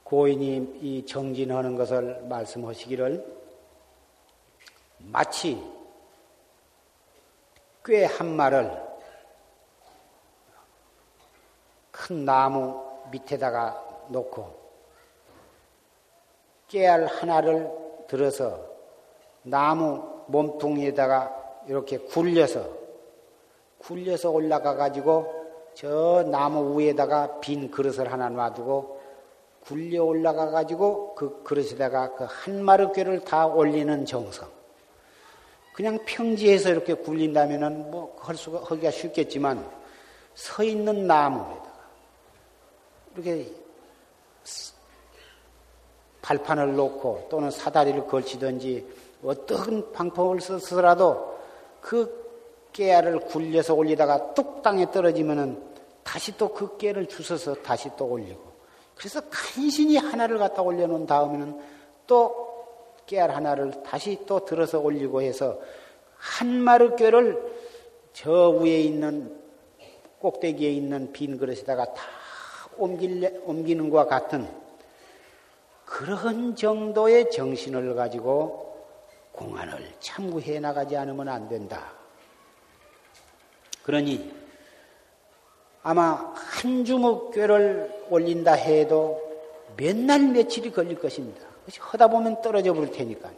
[0.05, 3.43] 고인이 이 정진하는 것을 말씀하시기를
[4.99, 5.61] 마치
[7.83, 8.71] 꽤한 마를
[11.91, 14.63] 큰 나무 밑에다가 놓고
[16.69, 17.71] 깨알 하나를
[18.07, 18.71] 들어서
[19.43, 22.84] 나무 몸뚱이에다가 이렇게 굴려서
[23.85, 25.45] 굴려서 올라가 가지고
[25.75, 29.01] 저 나무 위에다가 빈 그릇을 하나 놔두고
[29.65, 34.49] 굴려 올라가 가지고 그 그릇에다가 그 한 마리 꾀를 다 올리는 정성.
[35.75, 39.69] 그냥 평지에서 이렇게 굴린다면은 뭐 할 수가 하기가 쉽겠지만
[40.35, 41.79] 서 있는 나무에다가
[43.15, 43.53] 이렇게
[46.23, 48.87] 발판을 놓고 또는 사다리를 걸치든지
[49.25, 51.39] 어떤 방법을 써서라도
[51.81, 52.24] 그
[52.75, 55.63] 깨알을 굴려서 올리다가 뚝 땅에 떨어지면은
[56.03, 58.53] 다시 또 그 깨를 주워서 다시 또 올리고
[58.95, 61.61] 그래서 간신히 하나를 갖다 올려놓은 다음에는
[62.07, 62.67] 또
[63.07, 65.59] 깨알 하나를 다시 또 들어서 올리고 해서
[66.17, 67.41] 한 마르 꾀를
[68.13, 69.35] 저 위에 있는
[70.19, 72.03] 꼭대기에 있는 빈 그릇에다가 다
[72.77, 74.49] 옮길래, 옮기는 것과 같은
[75.85, 78.75] 그런 정도의 정신을 가지고
[79.33, 82.04] 공안을 참고해 나가지 않으면 안 된다.
[83.85, 84.33] 그러니
[85.83, 89.23] 아마 한 주먹 꾀를 올린다 해도
[89.77, 91.47] 몇 날 며칠이 걸릴 것입니다.
[91.79, 93.33] 하다 보면 떨어져 버릴 테니까요.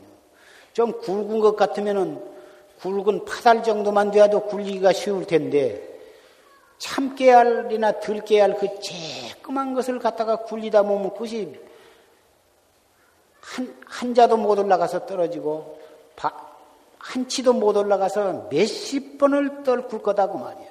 [0.73, 2.23] 좀 굵은 것 같으면은
[2.81, 5.83] 굵은 파달 정도만 돼도 굴리기가 쉬울 텐데
[6.79, 11.59] 참깨알이나 들깨알 그 쬐끄만 것을 갖다가 굴리다 보면 그것이
[13.41, 15.81] 한, 한 자도 못 올라가서 떨어지고
[16.17, 16.46] 바,
[17.13, 20.69] 한치도 못 올라가서 몇십 번을 떨굴 거다고 말이야.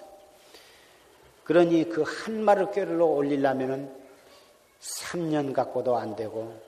[1.46, 3.90] 그러니 그 한 마를 꾀로 올리려면은
[4.82, 6.60] 3년 갖고도 안 되고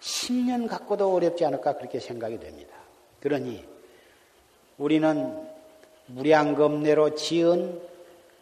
[0.00, 2.74] 10년 갖고도 어렵지 않을까 그렇게 생각이 됩니다.
[3.20, 3.64] 그러니
[4.78, 5.48] 우리는
[6.06, 7.80] 무량겁내로 지은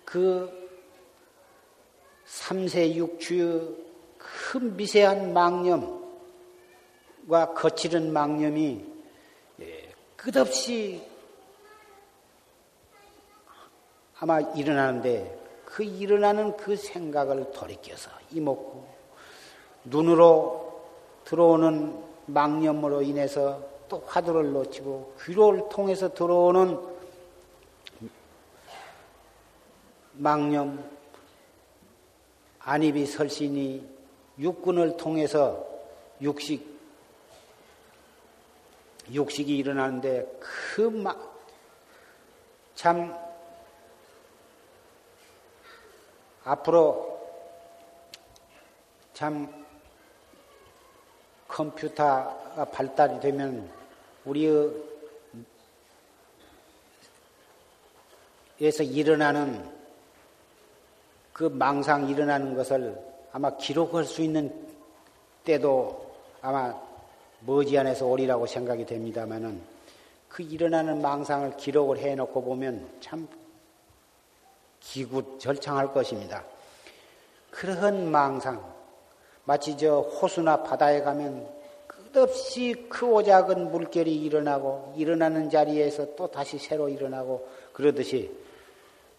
[0.04, 0.50] 그
[2.26, 3.76] 3세 6주의
[4.18, 6.00] 큰 미세한 망념과
[7.54, 8.91] 거칠은 망념이 예,
[10.22, 11.04] 끝없이
[14.18, 18.86] 아마 일어나는데 그 일어나는 그 생각을 돌이켜서 이먹고
[19.84, 20.80] 눈으로
[21.24, 26.78] 들어오는 망념으로 인해서 또 화두를 놓치고 귀를 통해서 들어오는
[30.14, 30.84] 망념,
[32.60, 33.84] 안입이 설신이
[34.38, 35.66] 육군을 통해서
[36.20, 36.71] 육식,
[39.10, 40.40] 육식이 일어나는데
[42.74, 43.16] 그참
[46.44, 47.12] 앞으로
[49.14, 49.64] 참
[51.48, 53.70] 컴퓨터가 발달이 되면
[54.24, 54.92] 우리의
[58.60, 59.68] 에서 일어나는
[61.32, 62.96] 그 망상 일어나는 것을
[63.32, 64.52] 아마 기록할 수 있는
[65.44, 66.80] 때도 아마
[67.46, 69.60] 머지않아서 오리라고 생각이 됩니다만은
[70.28, 73.28] 그 일어나는 망상을 기록을 해놓고 보면 참
[74.80, 76.44] 기구 절창할 것입니다.
[77.50, 78.64] 그러한 망상,
[79.44, 81.46] 마치 저 호수나 바다에 가면
[81.86, 88.30] 끝없이 크고 작은 물결이 일어나고 일어나는 자리에서 또 다시 새로 일어나고 그러듯이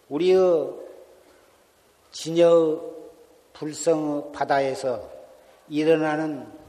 [0.08, 0.70] 우리의
[2.12, 2.94] 진여
[3.52, 5.08] 불성 바다에서
[5.68, 6.63] 일어나는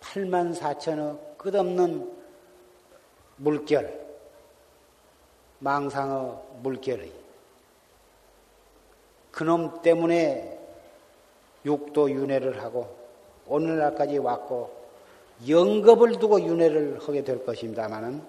[0.00, 2.10] 8만 4천의 끝없는
[3.36, 4.06] 물결,
[5.60, 6.32] 망상의
[6.62, 7.12] 물결이
[9.30, 10.58] 그놈 때문에
[11.64, 12.96] 육도 윤회를 하고
[13.46, 14.76] 오늘날까지 왔고
[15.48, 18.22] 영겁을 두고 윤회를 하게 될 것입니다만은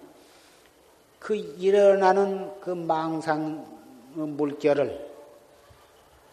[1.20, 3.65] 그 일어나는 그 망상
[4.13, 5.09] 물결을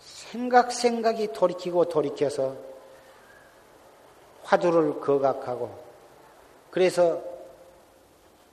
[0.01, 2.57] 생각 생각이 돌이키고 돌이켜서
[4.47, 5.77] 화두를 거각하고
[6.71, 7.21] 그래서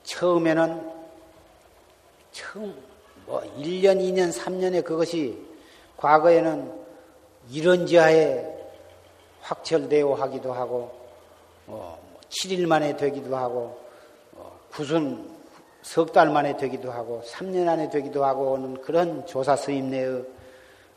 [0.04, 0.92] 처음에는
[2.32, 2.76] 처음
[3.26, 5.38] 뭐 1년, 2년, 3년에 그것이
[5.98, 6.84] 과거에는
[7.52, 8.44] 이런 지하에
[9.42, 10.92] 확철되어 하기도 하고
[11.68, 13.80] 어, 7일 뭐 만에 되기도 하고
[14.34, 15.34] 어, 구순
[15.84, 20.26] 석 달 만에 되기도 하고 3년 안에 되기도 하고 는 그런 조사 스님네의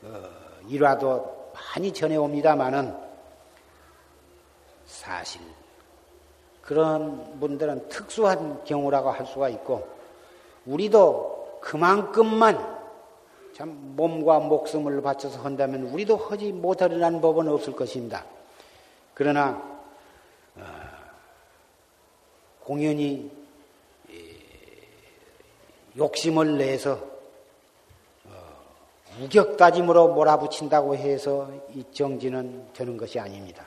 [0.04, 0.28] 어,
[0.68, 3.05] 일화도 많이 전해옵니다마는
[4.86, 5.40] 사실
[6.62, 9.86] 그런 분들은 특수한 경우라고 할 수가 있고
[10.64, 12.76] 우리도 그만큼만
[13.54, 18.24] 참 몸과 목숨을 바쳐서 한다면 우리도 하지 못하리라는 법은 없을 것입니다.
[19.14, 19.62] 그러나
[20.56, 20.62] 어,
[22.60, 23.30] 공연히
[25.96, 27.00] 욕심을 내서
[28.26, 28.30] 어,
[29.22, 33.64] 우격다짐으로 몰아붙인다고 해서 이 정지는 되는 것이 아닙니다.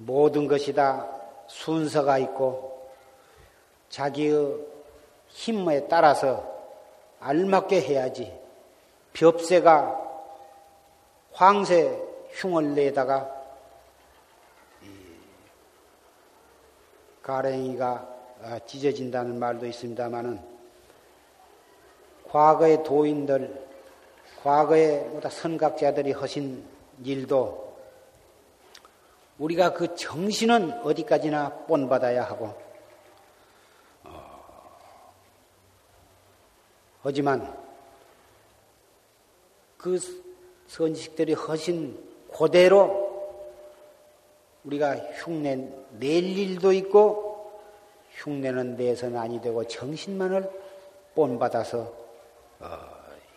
[0.00, 1.06] 모든 것이 다
[1.46, 2.90] 순서가 있고
[3.90, 4.56] 자기의
[5.28, 6.48] 힘에 따라서
[7.20, 8.32] 알맞게 해야지.
[9.12, 10.00] 벽새가
[11.32, 13.30] 황새 흉을 내다가
[17.22, 18.08] 가랭이가
[18.42, 20.40] 아, 찢어진다는 말도 있습니다만은
[22.30, 23.66] 과거의 도인들,
[24.42, 26.64] 과거의 선각자들이 하신
[27.04, 27.69] 일도
[29.40, 32.54] 우리가 그 정신은 어디까지나 본받아야 하고
[37.02, 37.58] 하지만
[39.78, 39.98] 그
[40.66, 41.98] 선식들이 하신
[42.30, 43.08] 그대로
[44.64, 45.56] 우리가 흉내
[45.98, 47.62] 낼 일도 있고
[48.10, 50.50] 흉내는 내서는 아니 되고 정신만을
[51.14, 51.90] 본받아서
[52.60, 52.78] 어,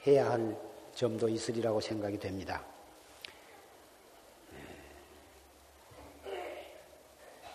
[0.06, 0.58] 해야 할
[0.94, 2.73] 점도 있으리라고 생각이 됩니다.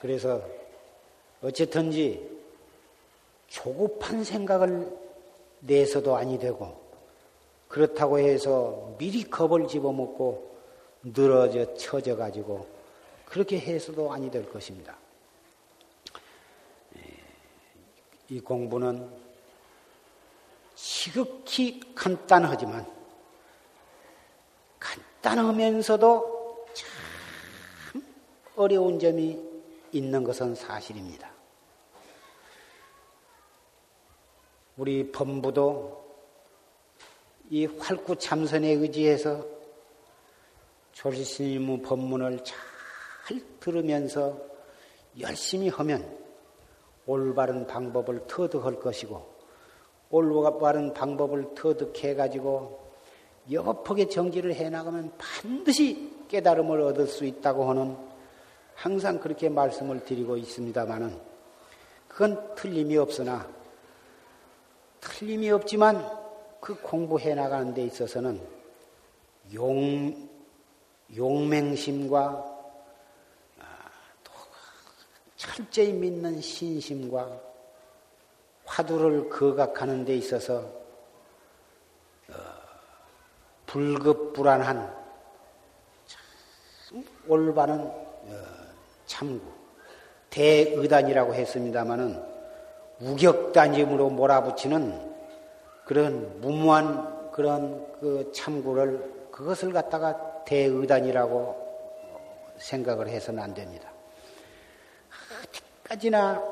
[0.01, 0.42] 그래서
[1.42, 2.38] 어쨌든지
[3.49, 4.90] 조급한 생각을
[5.61, 6.80] 내서도 아니 되고
[7.68, 10.57] 그렇다고 해서 미리 겁을 집어먹고
[11.03, 12.66] 늘어져 처져 가지고
[13.24, 14.96] 그렇게 해서도 아니 될 것입니다.
[18.30, 19.09] 이 공부는
[20.74, 22.86] 지극히 간단하지만
[24.78, 28.03] 간단하면서도 참
[28.57, 29.47] 어려운 점이
[29.93, 31.30] 있는 것은 사실입니다.
[34.76, 36.09] 우리 법부도
[37.51, 39.45] 이 활구 참선에 의지해서
[40.93, 44.39] 조리스님의 법문을 잘 들으면서
[45.18, 46.18] 열심히 하면
[47.07, 49.39] 올바른 방법을 터득할 것이고
[50.11, 52.89] 올바른 방법을 터득해 가지고
[53.51, 57.97] 여겁하게 정지를 해 나가면 반드시 깨달음을 얻을 수 있다고 하는
[58.79, 61.20] 항상 그렇게 말씀을 드리고 있습니다마는
[62.07, 63.49] 그건 틀림이 없으나
[65.01, 66.09] 틀림이 없지만
[66.61, 68.41] 그 공부해 나가는 데 있어서는
[69.55, 70.29] 용,
[71.16, 72.57] 용맹심과
[75.35, 77.41] 철저히 믿는 신심과
[78.64, 80.59] 화두를 거각하는 데 있어서
[82.29, 82.35] 어,
[83.66, 84.97] 불급불안한
[87.26, 88.58] 올바른 어,
[89.09, 89.41] 참구
[90.31, 92.23] 대의단이라고 했습니다마는
[93.01, 95.17] 우격단임으로 몰아붙이는
[95.85, 101.67] 그런 무모한 그런 그 참구를 그것을 갖다가 대의단이라고
[102.59, 103.91] 생각을 해서는 안 됩니다.
[105.85, 106.43] 어디까지나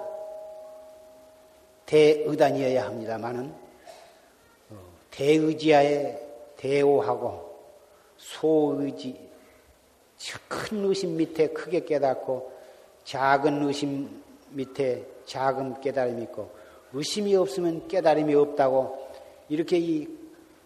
[1.85, 3.53] 대의단이어야 합니다만은
[4.71, 4.77] 어,
[5.11, 6.21] 대의지하에
[6.57, 7.47] 대오하고
[8.17, 9.26] 소의지
[10.49, 12.53] 큰 의심 밑에 크게 깨닫고
[13.05, 16.51] 작은 의심 밑에 작은 깨달음이 있고
[16.93, 19.11] 의심이 없으면 깨달음이 없다고
[19.49, 20.09] 이렇게 이,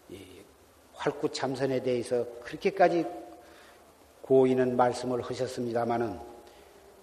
[0.09, 0.17] 이
[0.93, 3.05] 활구 참선에 대해서 그렇게까지
[4.21, 6.19] 고인은 말씀을 하셨습니다마는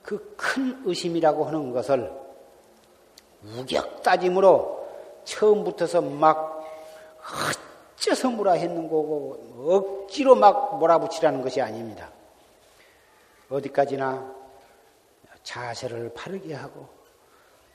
[0.03, 2.11] 그 큰 의심이라고 하는 것을
[3.45, 4.89] 우격 따짐으로
[5.25, 6.65] 처음부터서 막
[7.95, 12.11] 어째서 뭐라 했는 거고 억지로 막 몰아붙이라는 것이 아닙니다.
[13.51, 14.35] 어디까지나
[15.43, 16.87] 자세를 바르게 하고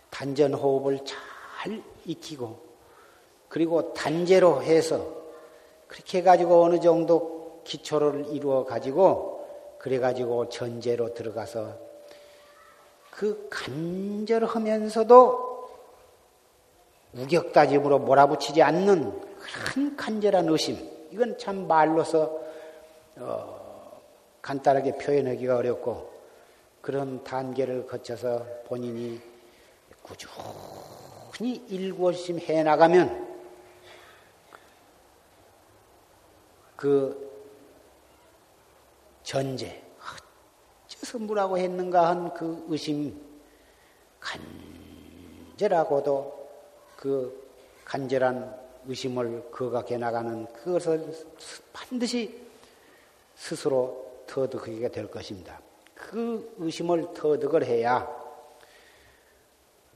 [0.09, 2.74] 단전 호흡을 잘 익히고
[3.49, 5.05] 그리고 단제로 해서
[5.88, 9.47] 그렇게 해가지고 어느 정도 기초를 이루어 가지고
[9.80, 11.78] 그래 가지고 전제로 들어가서
[13.11, 15.53] 그 간절하면서도
[17.13, 20.89] 우격다짐으로 몰아붙이지 않는 큰 간절한 의심.
[21.11, 22.41] 이건 참 말로서
[23.17, 23.62] 어,
[24.43, 26.13] 간단하게 표현하기가 어렵고
[26.81, 29.19] 그런 단계를 거쳐서 본인이
[30.03, 33.33] 꾸준히 일구심 해 나가면
[36.75, 37.31] 그
[39.23, 39.81] 전제
[40.87, 43.19] 선무라고 했는가 한 그 의심
[45.57, 46.49] 간절하고도
[46.97, 47.49] 그
[47.85, 51.13] 간절한 의심을 거각해 나가는 그것을
[51.71, 52.41] 반드시
[53.35, 55.61] 스스로 터득하게 될 것입니다.
[55.93, 58.07] 그 의심을 터득을 해야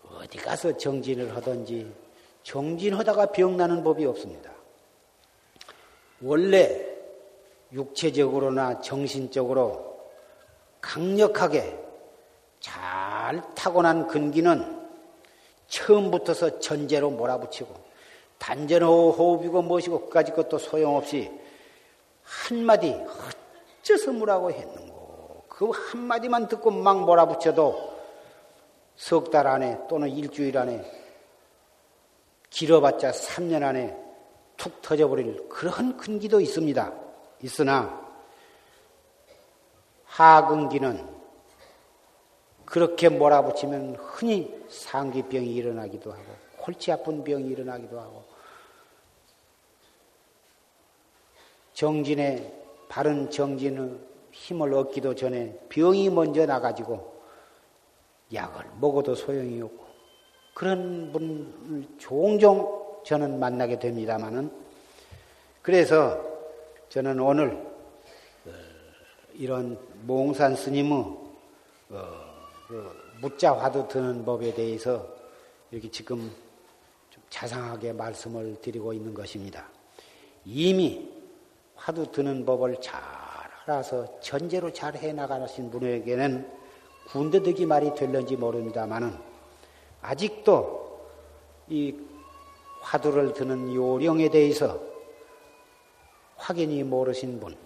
[0.03, 1.93] 어디 가서 정진을 하든지
[2.43, 4.51] 정진하다가 병나는 법이 없습니다.
[6.21, 6.85] 원래
[7.71, 9.99] 육체적으로나 정신적으로
[10.79, 11.77] 강력하게
[12.59, 14.87] 잘 타고난 근기는
[15.67, 17.87] 처음부터서 전제로 몰아붙이고
[18.37, 21.31] 단전호 호흡이고 무엇이고 그까지 것도 소용없이
[22.23, 22.95] 한마디
[23.87, 27.97] 어째서 무라고 했는고 그 한마디만 듣고 막 몰아붙여도
[28.95, 30.83] 석 달 안에 또는 일주일 안에
[32.49, 33.95] 길어봤자 3년 안에
[34.57, 36.93] 툭 터져버릴 그런 근기도 있습니다.
[37.43, 38.05] 있으나
[40.05, 41.15] 하근기는
[42.65, 46.23] 그렇게 몰아붙이면 흔히 상기병이 일어나기도 하고
[46.57, 48.25] 골치 아픈 병이 일어나기도 하고
[51.73, 53.97] 정진의 바른 정진의
[54.31, 57.17] 힘을 얻기도 전에 병이 먼저 나가지고
[58.33, 59.85] 약을 먹어도 소용이 없고
[60.53, 64.51] 그런 분을 종종 저는 만나게 됩니다마는
[65.61, 66.23] 그래서
[66.89, 67.65] 저는 오늘
[69.33, 70.91] 이런 몽산 스님의
[71.89, 72.03] 어,
[72.67, 75.07] 그 묻자 화두 드는 법에 대해서
[75.71, 76.31] 이렇게 지금
[77.09, 79.67] 좀 자상하게 말씀을 드리고 있는 것입니다.
[80.43, 81.16] 이미
[81.77, 83.01] 화두 드는 법을 잘
[83.65, 86.51] 알아서 전제로 잘 해나가신 분에게는
[87.07, 89.17] 군대득이 말이 될는지 모릅니다만은
[90.01, 91.07] 아직도
[91.69, 91.95] 이
[92.81, 94.79] 화두를 드는 요령에 대해서
[96.35, 97.57] 확연히 모르신 분,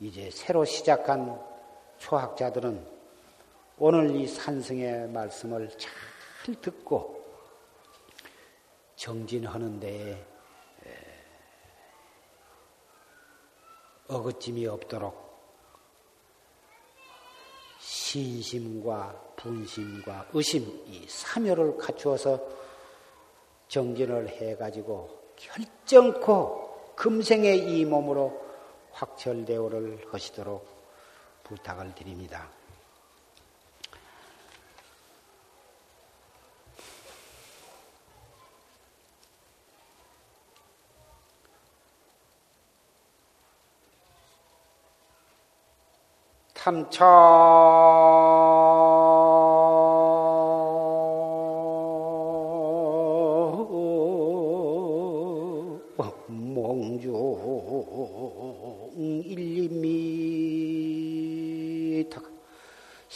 [0.00, 1.38] 이제 새로 시작한
[1.98, 2.86] 초학자들은
[3.78, 7.24] 오늘 이 산승의 말씀을 잘 듣고
[8.96, 10.29] 정진하는 데
[14.10, 15.30] 어긋짐이 없도록
[17.78, 22.40] 신심과 분심과 의심 이 삼요를 갖추어서
[23.68, 28.44] 정진을 해가지고 결정코 금생의 이 몸으로
[28.92, 30.66] 확철대오를 하시도록
[31.44, 32.59] 부탁을 드립니다.
[46.60, 47.08] 탐차.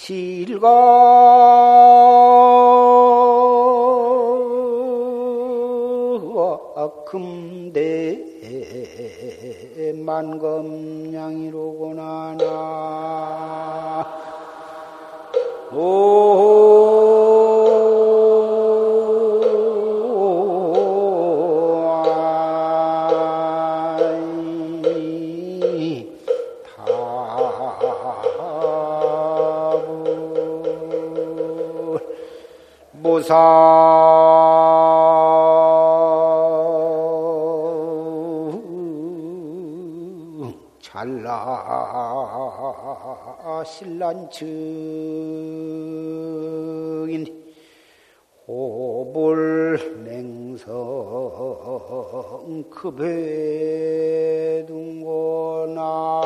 [0.04, 0.68] 실가
[7.06, 8.18] 금대
[10.04, 13.03] 만검량이로구나 나
[40.94, 41.34] 잘라
[43.64, 44.46] 신란 증인
[48.46, 50.74] 호불 맹성
[52.84, 56.20] 급해 둔거나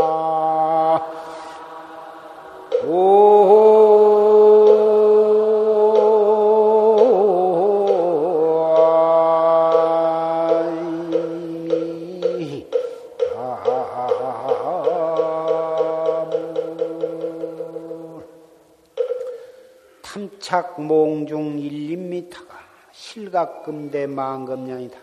[20.02, 22.48] 탐착 몽중 1, 2미터가
[22.90, 24.98] 실각금대 만금량이다.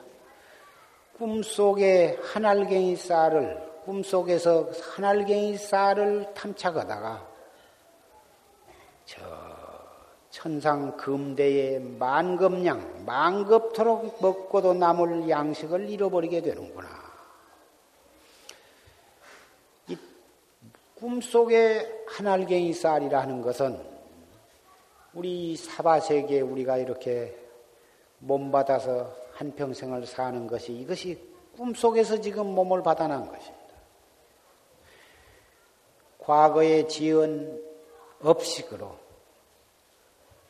[1.36, 7.28] 꿈속에 한알갱이 쌀을 꿈속에서 한알갱이 쌀을 탐착하다가
[9.04, 9.22] 저
[10.30, 16.88] 천상 금대의 만금량 만급토록 먹고도 남을 양식을 잃어버리게 되는구나.
[19.90, 19.98] 이
[20.96, 23.78] 꿈속에 한알갱이 쌀이라 하는 것은
[25.14, 27.38] 우리 사바세계에 우리가 이렇게
[28.20, 31.20] 몸 받아서 한평생을 사는 것이 이것이
[31.58, 33.66] 꿈속에서 지금 몸을 받아난 것입니다.
[36.20, 37.62] 과거에 지은
[38.22, 38.98] 업식으로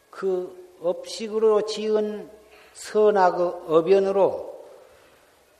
[0.09, 2.29] 그 업식으로 지은
[2.73, 4.65] 선악 어변으로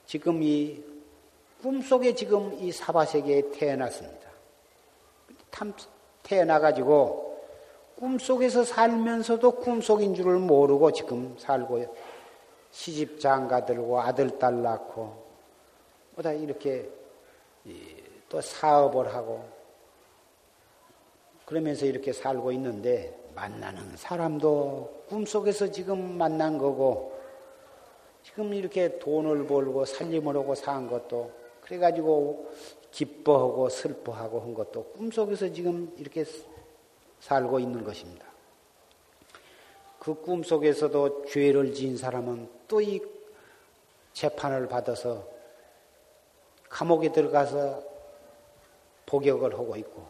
[0.05, 0.83] 지금 이
[1.61, 4.29] 꿈속에 지금 이 사바세계에 태어났습니다.
[6.23, 7.25] 태어나가지고
[7.97, 11.95] 꿈속에서 살면서도 꿈속인 줄을 모르고 지금 살고
[12.75, 15.15] 시집 장가 들고 아들 딸 낳고
[16.13, 16.89] 뭐다 이렇게
[18.27, 19.45] 또 사업을 하고
[21.45, 27.17] 그러면서 이렇게 살고 있는데 만나는 사람도 꿈속에서 지금 만난 거고
[28.23, 32.51] 지금 이렇게 돈을 벌고 살림을 하고 산 것도 그래가지고
[32.91, 36.25] 기뻐하고 슬퍼하고 한 것도 꿈속에서 지금 이렇게
[37.21, 38.25] 살고 있는 것입니다.
[39.97, 42.99] 그 꿈속에서도 죄를 지은 사람은 또 이
[44.15, 45.27] 재판을 받아서
[46.69, 47.83] 감옥에 들어가서
[49.05, 50.05] 복역을 하고 있고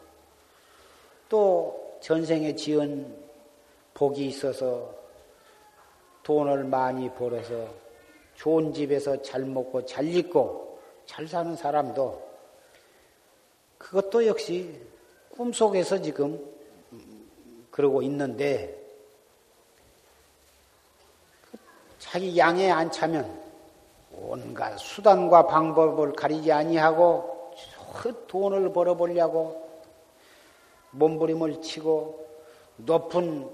[1.27, 3.25] 또 전생에 지은
[3.95, 4.93] 복이 있어서
[6.21, 7.67] 돈을 많이 벌어서
[8.35, 12.23] 좋은 집에서 잘 먹고 잘 입고 잘 사는 사람도
[13.79, 14.79] 그것도 역시
[15.31, 16.39] 꿈속에서 지금
[17.71, 18.84] 그러고 있는데
[22.05, 23.41] 자기 양에 안 차면
[24.11, 27.53] 온갖 수단과 방법을 가리지 아니하고
[28.27, 29.65] 돈을 벌어보려고
[30.91, 32.25] 몸부림을 치고
[32.77, 33.49] 높은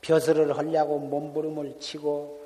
[0.00, 2.42] 벼슬을 하려고 몸부림을 치고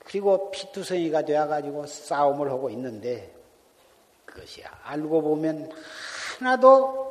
[0.00, 3.34] 그리고 피투성이가 되어가지고 싸움을 하고 있는데
[4.24, 5.70] 그것이 알고 보면
[6.38, 7.07] 하나도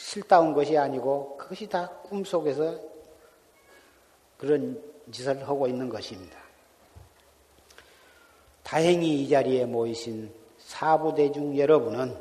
[0.00, 2.80] 실다운 것이 아니고 그것이 다 꿈속에서
[4.38, 4.82] 그런
[5.12, 6.38] 짓을 하고 있는 것입니다.
[8.62, 12.16] 다행히 이 자리에 모이신 사부대중 여러분은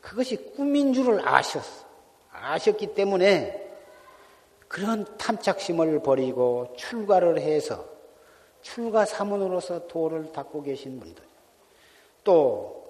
[0.00, 1.86] 그것이 꿈인 줄을 아셨어.
[2.32, 3.70] 아셨기 때문에
[4.66, 7.86] 그런 탐착심을 버리고 출가를 해서
[8.62, 11.22] 출가 사문으로서 도를 닦고 계신 분들.
[12.24, 12.81] 또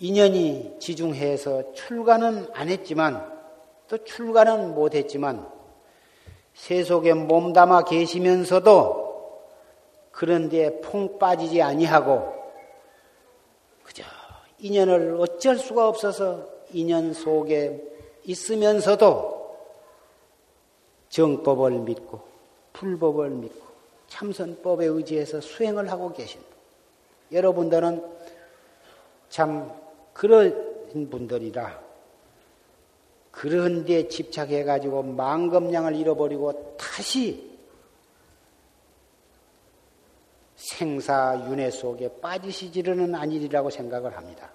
[0.00, 3.30] 인연이 지중해서 출가는 안 했지만
[3.86, 5.46] 또 출가는 못 했지만
[6.54, 9.10] 세속에 몸담아 계시면서도
[10.10, 12.32] 그런데 퐁 빠지지 아니하고
[13.82, 14.02] 그저
[14.58, 17.82] 인연을 어쩔 수가 없어서 인연 속에
[18.24, 19.56] 있으면서도
[21.10, 22.20] 정법을 믿고
[22.72, 23.66] 불법을 믿고
[24.08, 26.40] 참선법에 의지해서 수행을 하고 계신
[27.32, 28.02] 여러분들은
[29.28, 29.79] 참
[30.20, 31.80] 그런 분들이라
[33.30, 37.58] 그런 데 집착해 가지고 만금량을 잃어버리고 다시
[40.56, 44.50] 생사 윤회 속에 빠지시지는 아니리라고 생각을 합니다.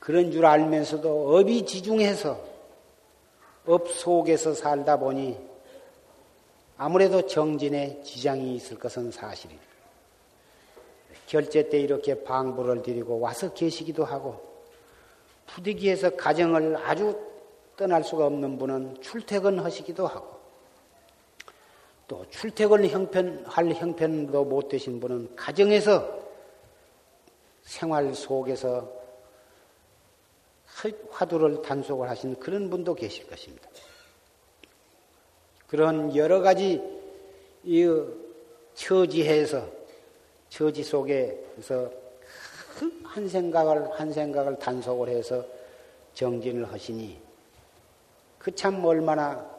[0.00, 2.42] 그런 줄 알면서도 업이 지중해서
[3.66, 5.38] 업 속에서 살다 보니
[6.78, 9.71] 아무래도 정진에 지장이 있을 것은 사실입니다.
[11.32, 14.38] 결제 때 이렇게 방부를 드리고 와서 계시기도 하고
[15.46, 17.18] 부득이해서 가정을 아주
[17.74, 20.26] 떠날 수가 없는 분은 출퇴근하시기도 하고
[22.06, 26.20] 또 출퇴근 형편 할 형편도 못 되신 분은 가정에서
[27.62, 28.92] 생활 속에서
[31.12, 33.70] 화두를 단속을 하신 그런 분도 계실 것입니다.
[35.66, 36.82] 그런 여러 가지
[37.64, 37.88] 이
[38.74, 39.81] 처지해서
[40.52, 41.90] 처지 속에서
[43.04, 45.42] 한 생각을 한 생각을 단속을 해서
[46.12, 47.18] 정진을 하시니
[48.38, 49.50] 그 참 얼마나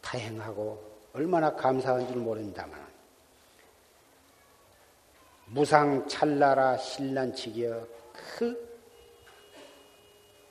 [0.00, 0.82] 다행하고
[1.12, 2.88] 얼마나 감사한 줄 모릅니다만
[5.44, 7.86] 무상 찰나라 신란치기여
[8.38, 8.78] 그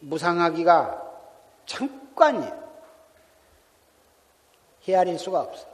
[0.01, 1.03] 무상하기가
[1.65, 2.67] 잠깐이에요.
[4.87, 5.67] 헤아릴 수가 없어.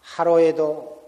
[0.00, 1.01] 하루에도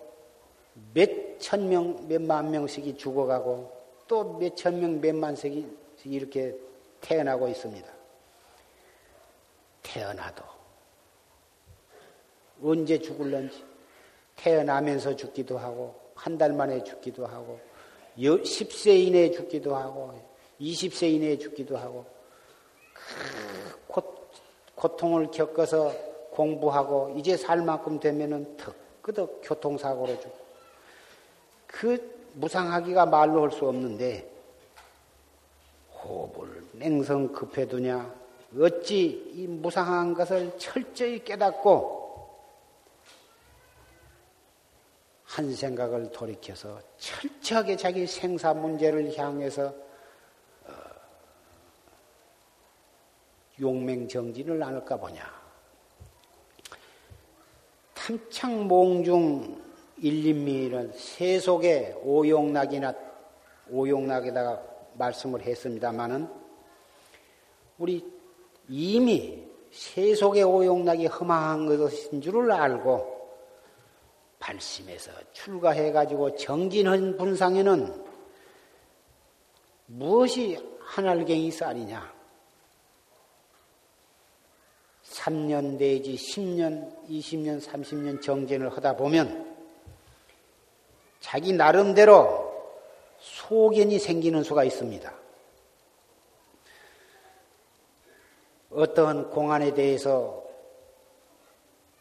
[0.94, 3.70] 몇 천 명, 몇 만 명씩이 죽어가고
[4.06, 5.66] 또 몇 천 명, 몇 만 씩이
[6.04, 6.54] 이렇게
[7.00, 7.86] 태어나고 있습니다.
[9.82, 10.42] 태어나도
[12.62, 13.62] 언제 죽을런지
[14.36, 17.58] 태어나면서 죽기도 하고 한 달 만에 죽기도 하고
[18.16, 20.12] 10세 이내에 죽기도 하고
[20.60, 22.06] 20세 이내에 죽기도 하고
[23.92, 24.00] 그
[24.74, 25.92] 고통을 겪어서
[26.30, 30.43] 공부하고 이제 살 만큼 되면은 턱 끄덕 교통사고로 죽고
[31.74, 34.30] 그 무상하기가 말로 할 수 없는데
[35.92, 38.14] 호흡을 냉성 급해두냐
[38.60, 42.04] 어찌 이 무상한 것을 철저히 깨닫고
[45.24, 49.74] 한 생각을 돌이켜서 철저하게 자기 생사 문제를 향해서
[50.66, 50.72] 어,
[53.60, 55.44] 용맹정진을 나눌까 보냐.
[57.94, 59.63] 탐창 몽중
[60.04, 62.94] 일림미는 세속의 오용락이나
[63.70, 64.62] 오용락에다가
[64.98, 66.28] 말씀을 했습니다마는
[67.78, 68.04] 우리
[68.68, 73.14] 이미 세속의 오용락이 험한 것인 줄을 알고
[74.38, 78.04] 발심해서 출가해 가지고 정진한 분상에는
[79.86, 82.12] 무엇이 한알갱이 쌀이냐?
[85.02, 89.53] 3년 내지 10년, 20년, 30년 정진을 하다 보면
[91.24, 92.52] 자기 나름대로
[93.18, 95.10] 소견이 생기는 수가 있습니다.
[98.70, 100.44] 어떠한 공안에 대해서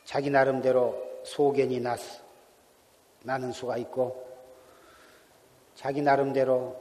[0.04, 2.22] 자기 나름대로 소견이 났어.
[3.24, 4.28] 나는 수가 있고
[5.76, 6.76] 자기 나름대로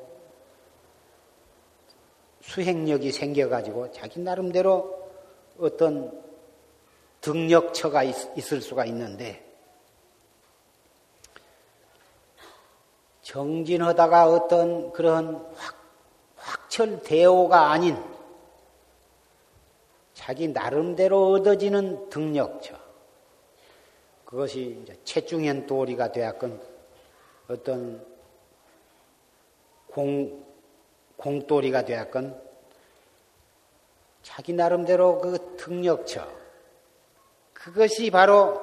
[2.40, 5.09] 수행력이 생겨가지고 자기 나름대로
[5.61, 6.20] 어떤
[7.20, 9.51] 등력처가 있, 을 수가 있는데
[13.22, 15.82] 정진하다가 어떤 그런 확,
[16.36, 17.96] 확철 대오가 아닌
[20.14, 22.76] 자기 나름대로 얻어지는 등력처
[24.24, 26.60] 그것이 이제 채중현 도리가 되었건
[27.48, 28.04] 어떤
[29.88, 30.44] 공,
[31.16, 32.40] 공도리가 되었건
[34.22, 36.26] 자기 나름대로 그 등력처
[37.52, 38.60] 그것이 바로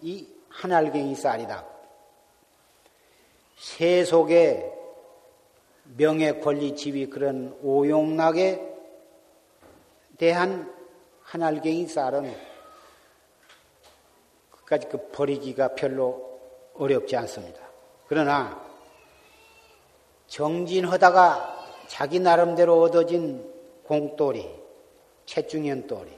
[0.00, 1.75] 이 한알갱이 쌀이다.
[3.76, 4.72] 세속의
[5.98, 8.74] 명예, 권리, 지위 그런 오용락에
[10.16, 10.74] 대한
[11.22, 12.34] 한알갱이 쌀은
[14.50, 16.40] 그까지 그 버리기가 별로
[16.74, 17.60] 어렵지 않습니다.
[18.08, 18.64] 그러나
[20.26, 23.52] 정진하다가 자기 나름대로 얻어진
[23.84, 24.48] 공돌이,
[25.26, 26.10] 채중현돌이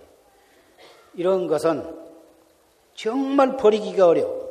[1.14, 2.06] 이런 것은
[2.94, 4.48] 정말 버리기가 어려워.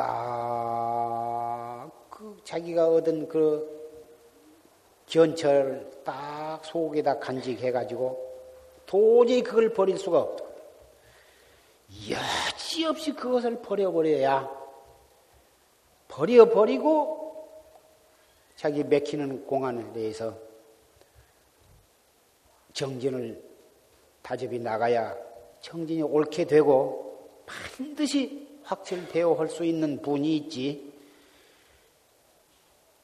[0.00, 3.78] 딱그 자기가 얻은 그
[5.06, 8.28] 견철 딱 속에다 간직해가지고
[8.86, 10.44] 도저히 그걸 버릴 수가 없다.
[12.10, 14.50] 여지없이 그것을 버려버려야
[16.08, 17.48] 버려버리고
[18.56, 20.36] 자기 맥히는 공안에 대해서
[22.72, 23.40] 정진을
[24.22, 25.16] 다접이 나가야
[25.60, 30.89] 정진이 옳게 되고 반드시 확철되어 할 수 있는 분이 있지.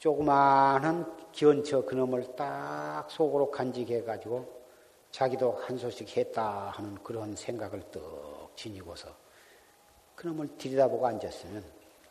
[0.06, 4.62] 조그마한 기원처 그놈을 딱 속으로 간직해가지고
[5.10, 9.08] 자기도 한 소식 했다 하는 그런 생각을 떡 지니고서
[10.14, 11.64] 그놈을 들여다보고 앉았으면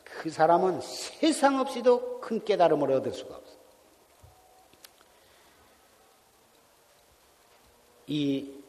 [0.04, 3.56] 그 사람은 세상 없이도 큰 깨달음을 얻을 수가 없어.
[8.08, 8.62] 이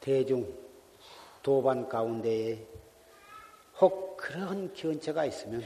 [0.00, 0.50] 대중
[1.42, 2.66] 도반 가운데에
[3.78, 5.62] 혹 그런 기원처가 있으면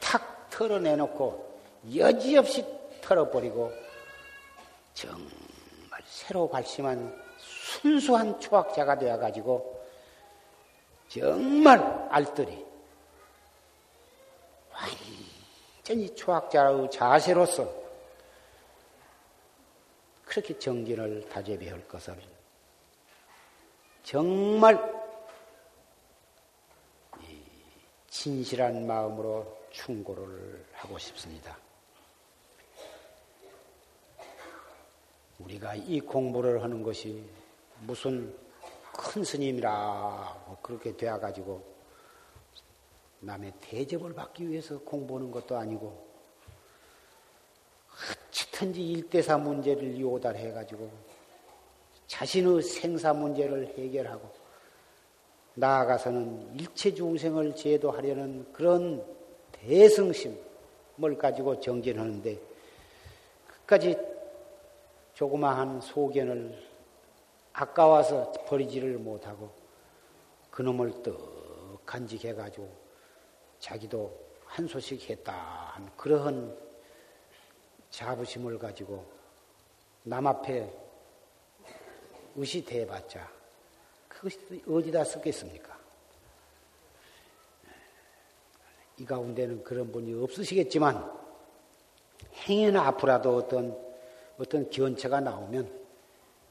[0.00, 1.47] 탁 털어내놓고
[1.94, 2.64] 여지없이
[3.00, 3.72] 털어버리고
[4.94, 9.86] 정말 새로 발심한 순수한 초학자가 되어가지고
[11.08, 12.66] 정말 알뜰히
[14.72, 17.68] 완전히 초학자의 자세로서
[20.24, 22.16] 그렇게 정진을 다재비할 것을
[24.02, 24.98] 정말
[28.08, 31.56] 진실한 마음으로 충고를 하고 싶습니다.
[35.38, 37.22] 우리가 이 공부를 하는 것이
[37.82, 38.34] 무슨
[38.92, 41.62] 큰 스님이라 그렇게 되어가지고
[43.20, 46.06] 남의 대접을 받기 위해서 공부하는 것도 아니고
[48.28, 50.90] 어찌든지 일대사 문제를 요달해가지고
[52.08, 54.28] 자신의 생사 문제를 해결하고
[55.54, 59.04] 나아가서는 일체 중생을 제도하려는 그런
[59.52, 60.36] 대승심을
[61.18, 62.40] 가지고 정진하는데
[63.46, 64.07] 끝까지
[65.18, 66.56] 조그마한 소견을
[67.52, 69.50] 아까워서 버리지를 못하고
[70.52, 72.70] 그놈을 떡 간직해가지고
[73.58, 76.56] 자기도 한 소식 했다 한 그러한
[77.90, 79.04] 자부심을 가지고
[80.04, 80.72] 남 앞에
[82.36, 83.28] 의시대봤자
[84.08, 85.76] 그것이 어디다 쓰겠습니까?
[88.98, 91.10] 이 가운데는 그런 분이 없으시겠지만
[92.46, 93.87] 행여나 앞으로라도 어떤
[94.38, 95.78] 어떤 기원체가 나오면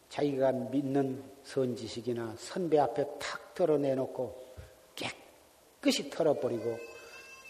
[0.09, 4.47] 자기가 믿는 선지식이나 선배 앞에 탁 털어내놓고
[4.95, 6.77] 깨끗이 털어버리고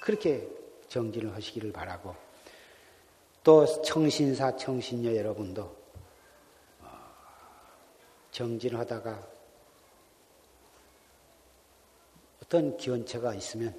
[0.01, 0.47] 그렇게
[0.89, 2.15] 정진을 하시기를 바라고
[3.43, 5.75] 또 청신사 청신녀 여러분도
[6.81, 6.87] 어,
[8.31, 9.27] 정진하다가
[12.43, 13.75] 어떤 기원체가 있으면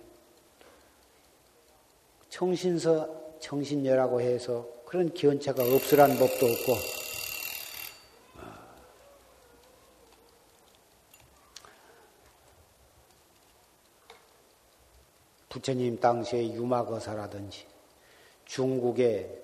[2.29, 6.73] 청신서 청신녀라고 해서 그런 기원체가 없으란 법도 없고.
[15.51, 17.67] 부처님 당시의 유마거사라든지
[18.47, 19.43] 중국의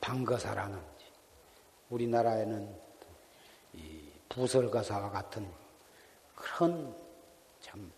[0.00, 1.06] 방거사라든지
[1.90, 2.80] 우리나라에는
[4.28, 5.52] 부설거사와 같은
[6.36, 6.94] 그런
[7.60, 7.92] 참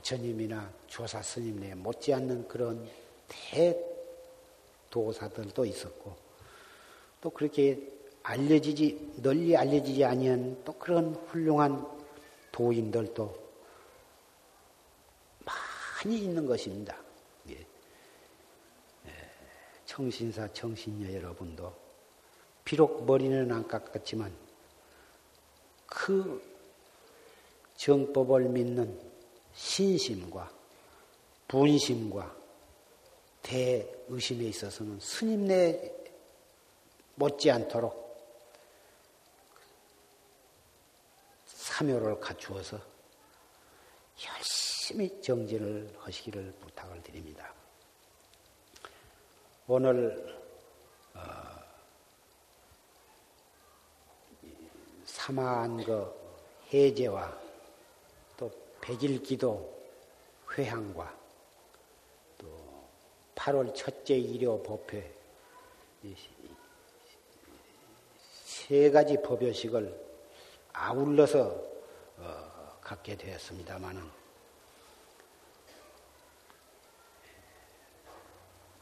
[0.00, 2.88] 부처님이나 조사 스님네 못지않는 그런
[4.90, 6.16] 대도사들도 있었고
[7.20, 7.78] 또 그렇게
[8.22, 11.86] 알려지지 널리 알려지지 아니한 또 그런 훌륭한
[12.52, 13.50] 도인들도
[15.44, 16.96] 많이 있는 것입니다.
[17.48, 17.54] 예.
[17.54, 17.66] 예.
[19.86, 21.72] 청신사 청신녀 여러분도
[22.64, 24.32] 비록 머리는 안 깎았지만
[25.86, 26.42] 그
[27.76, 29.09] 정법을 믿는
[29.54, 30.50] 신심과
[31.48, 32.36] 분심과
[33.42, 36.00] 대의심에 있어서는 스님네
[37.16, 38.10] 못지않도록
[41.46, 42.78] 사묘를 갖추어서
[44.26, 47.52] 열심히 정진을 하시기를 부탁을 드립니다.
[49.66, 50.38] 오늘
[51.14, 51.20] 어,
[55.04, 56.14] 사마한 거
[56.72, 57.39] 해제와 또
[58.90, 59.72] 백일 기도
[60.52, 61.16] 회향과
[62.38, 62.48] 또
[63.36, 65.14] 8월 첫째 일요 법회
[68.44, 70.10] 세 가지 법요식을
[70.72, 71.62] 아울러서
[72.18, 74.10] 어, 갖게 되었습니다마는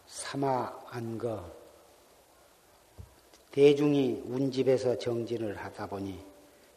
[0.06, 1.52] 사마 안거
[3.50, 6.24] 대중이 운집에서 정진을 하다 보니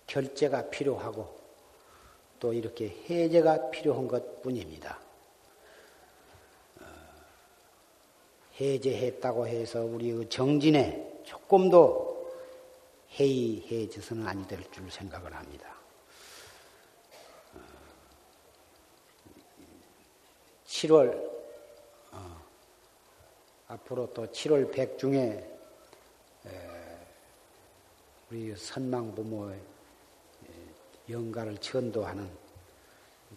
[0.05, 1.40] 결제가 필요하고
[2.41, 4.99] 또 이렇게 해제가 필요한 것 뿐입니다.
[6.79, 6.85] 어,
[8.59, 12.33] 해제했다고 해서 우리 정진에 조금도
[13.19, 15.75] 해이해져서는 아니 될 줄 생각을 합니다.
[20.65, 21.31] 7월
[22.11, 22.41] 어,
[23.67, 25.47] 앞으로 또 7월 백중에
[28.31, 29.70] 우리 선망 부모의
[31.09, 32.29] 영가를 천도하는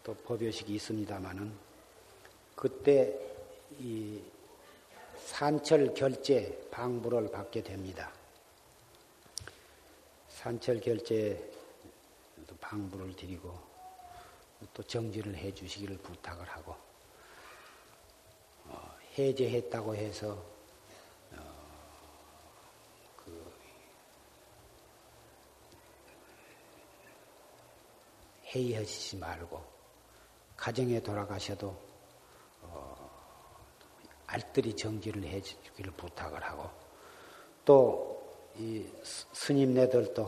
[0.03, 1.53] 또 법요식이 있습니다마는
[2.55, 3.19] 그때
[3.79, 4.21] 이
[5.19, 8.12] 산철 결제 방부를 받게 됩니다.
[10.29, 11.55] 산철 결제
[12.61, 13.57] 방부를 드리고
[14.73, 16.75] 또 정지를 해 주시기를 부탁을 하고
[18.67, 20.53] 어, 해제했다고 해서
[28.55, 29.62] 회의하시지 말고
[30.57, 31.76] 가정에 돌아가셔도
[32.62, 33.11] 어,
[34.26, 36.70] 알뜰히 정지를 해 주기를 부탁을 하고
[37.64, 38.14] 또
[38.57, 38.88] 이
[39.32, 40.22] 스님네들도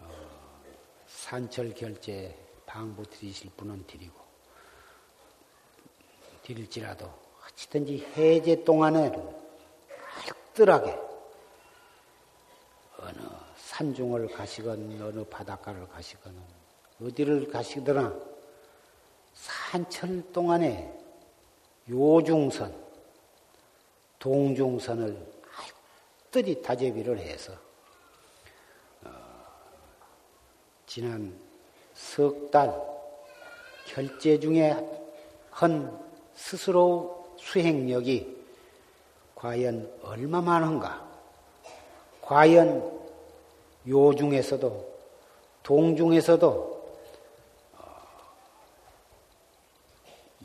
[0.00, 0.62] 어,
[1.06, 4.18] 산철 결제 방부 드리실 분은 드리고
[6.42, 7.12] 드릴지라도
[7.46, 9.12] 어찌든지 해제 동안에
[10.26, 10.98] 알뜰하게
[13.00, 13.18] 어느
[13.58, 16.61] 산중을 가시건 어느 바닷가를 가시건
[17.04, 18.14] 어디를 가시더나
[19.34, 20.92] 산철 동안에
[21.88, 22.74] 요중선,
[24.18, 25.32] 동중선을
[26.30, 27.52] 떳떳이 다재비를 해서
[29.04, 29.10] 어,
[30.86, 31.38] 지난
[31.94, 32.92] 석 달
[33.86, 34.74] 결제 중에
[35.50, 35.98] 한
[36.34, 38.42] 스스로 수행력이
[39.34, 41.10] 과연 얼마만한가?
[42.22, 43.00] 과연
[43.86, 44.92] 요중에서도
[45.62, 46.81] 동중에서도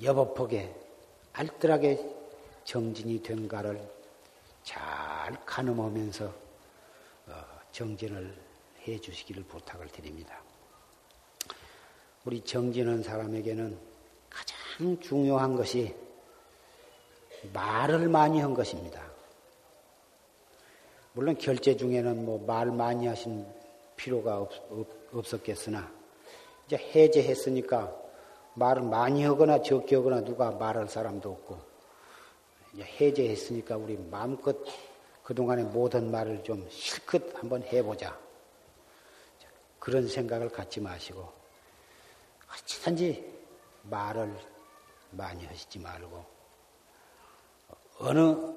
[0.01, 0.73] 여법하게
[1.33, 2.15] 알뜰하게
[2.63, 3.81] 정진이 된가를
[4.63, 4.77] 잘
[5.45, 6.25] 가늠하면서
[7.27, 8.35] 어, 정진을
[8.87, 10.41] 해 주시기를 부탁을 드립니다.
[12.25, 13.77] 우리 정진한 사람에게는
[14.29, 15.95] 가장 중요한 것이
[17.53, 19.01] 말을 많이 한 것입니다.
[21.13, 23.45] 물론 결제 중에는 뭐 말 많이 하신
[23.95, 24.51] 필요가 없,
[25.13, 25.91] 없 었겠으나
[26.65, 28.06] 이제 해제했으니까
[28.57, 31.59] 말을 많이 하거나 적게 하거나 누가 말할 사람도 없고
[32.79, 34.57] 해제했으니까 우리 마음껏
[35.23, 38.17] 그동안의 모든 말을 좀 실컷 한번 해보자.
[39.77, 41.31] 그런 생각을 갖지 마시고,
[42.51, 43.39] 어찌든지
[43.83, 44.33] 말을
[45.11, 46.25] 많이 하시지 말고,
[47.99, 48.53] 어느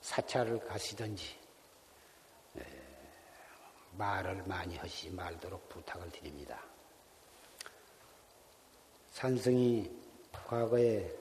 [0.00, 1.36] 사찰을 가시든지,
[3.92, 6.60] 말을 많이 하시지 말도록 부탁을 드립니다.
[9.18, 9.90] 산성이
[10.30, 11.12] 과거에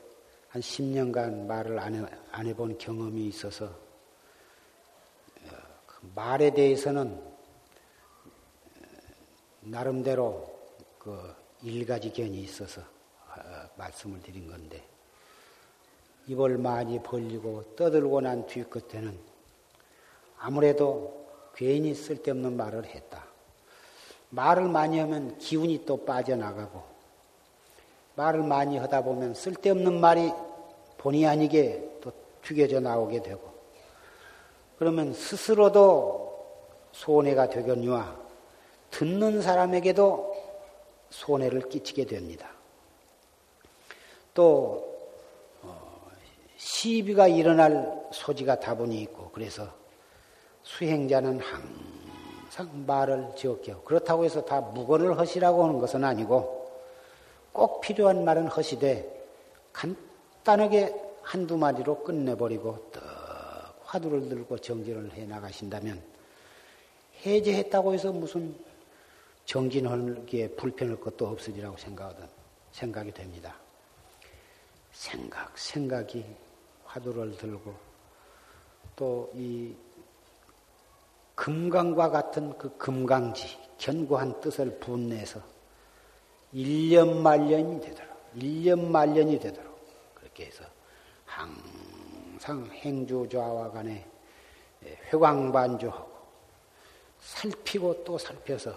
[0.50, 5.50] 한 10년간 말을 안, 해, 안 해본 경험이 있어서 어,
[5.88, 7.20] 그 말에 대해서는
[9.62, 10.48] 나름대로
[11.00, 14.88] 그 일가지 견이 있어서 어, 말씀을 드린 건데
[16.28, 19.20] 입을 많이 벌리고 떠들고 난 뒤끝에는
[20.38, 23.26] 아무래도 괜히 쓸데없는 말을 했다.
[24.30, 26.97] 말을 많이 하면 기운이 또 빠져나가고
[28.18, 30.32] 말을 많이 하다 보면 쓸데없는 말이
[30.97, 32.11] 본의 아니게 또
[32.43, 33.53] 튀겨져 나오게 되고
[34.80, 36.28] 그러면 스스로도
[36.91, 38.18] 손해가 되거니와
[38.89, 40.36] 듣는 사람에게도
[41.11, 42.49] 손해를 끼치게 됩니다.
[44.34, 44.97] 또
[45.61, 46.09] 어,
[46.57, 49.68] 시비가 일어날 소지가 다분히 있고 그래서
[50.63, 56.57] 수행자는 항상 말을 지었게 하고 그렇다고 해서 다 무건을 하시라고 하는 것은 아니고
[57.52, 59.26] 꼭 필요한 말은 허시되
[59.74, 63.04] 간단하게 한두 마디로 끝내버리고 떡
[63.84, 66.02] 화두를 들고 정진을 해 나가신다면
[67.26, 68.56] 해제했다고 해서 무슨
[69.45, 72.28] 정진하기에 불편할 것도 없으리라고 생각하던
[72.74, 73.56] 생각이 됩니다.
[74.91, 76.26] 생각, 생각이
[76.86, 77.74] 화두를 들고
[78.95, 79.74] 또 이
[81.38, 85.39] 금강과 같은 그 금강지, 견고한 뜻을 분내서
[86.54, 89.78] 1년 말년이 되도록, 1년 말년이 되도록,
[90.14, 90.64] 그렇게 해서
[91.26, 94.06] 항상 행주좌와 간에
[95.12, 96.18] 회광반주하고
[97.20, 98.72] 살피고 또 살펴서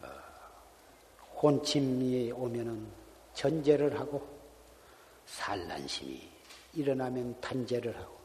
[0.00, 0.06] 어,
[1.42, 2.86] 혼침이 오면은
[3.34, 4.26] 전제를 하고
[5.26, 6.28] 산란심이
[6.74, 8.16] 일어나면 단제를 하고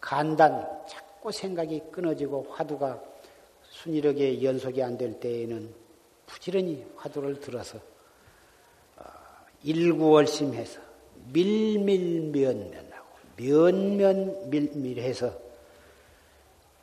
[0.00, 3.02] 간단 자꾸 생각이 끊어지고 화두가
[3.70, 5.83] 순이하게 연속이 안 될 때에는
[6.26, 7.78] 부지런히 화두를 들어서
[8.96, 9.02] 어,
[9.62, 10.80] 일구월심해서
[11.32, 13.06] 밀밀면면하고
[13.36, 15.32] 면면밀밀해서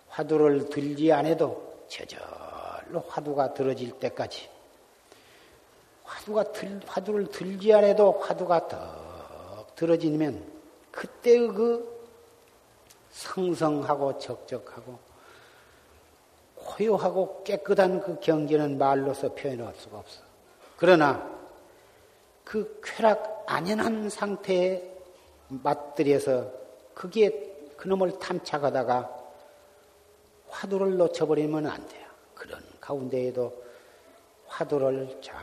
[0.10, 4.50] 화두를 들지 않아도 저절로 화두가 들어질 때까지
[6.04, 10.44] 화두가 들, 화두를 들지 않아도 화두가 더 들어지면
[10.92, 12.02] 그때의 그
[13.12, 15.11] 성성하고 적적하고
[16.66, 20.22] 고요하고 깨끗한 그 경계는 말로서 표현할 수가 없어.
[20.78, 21.30] 그러나
[22.43, 24.84] 그 쾌락 안연한 상태에
[25.47, 26.51] 맞들여서
[26.93, 29.18] 그게 그놈을 탐착하다가
[30.49, 32.07] 화두를 놓쳐버리면 안 돼요.
[32.36, 33.64] 그런 가운데에도
[34.47, 35.38] 화두를 잘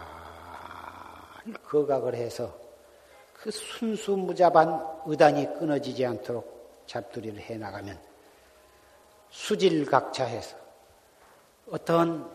[1.64, 2.54] 거각을 해서
[3.32, 7.98] 그 순수무자반 의단이 끊어지지 않도록 잡두리를 해 나가면
[9.30, 10.67] 수질각차해서
[11.70, 12.30] 어떤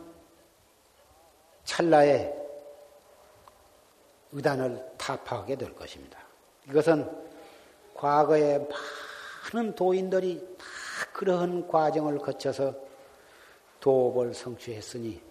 [1.63, 2.33] 찰나에
[4.31, 6.19] 의단을 타파하게 될 것입니다.
[6.69, 7.09] 이것은
[7.93, 8.59] 과거에
[9.53, 10.65] 많은 도인들이 다
[11.13, 12.73] 그러한 과정을 거쳐서
[13.79, 15.21] 도업을 성취했으니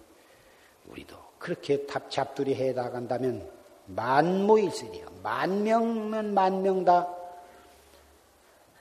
[0.89, 3.51] 우리도 그렇게 답잡들이 해 나간다면
[3.87, 5.07] 만무일설이요.
[5.23, 7.09] 만 명면 만 명 다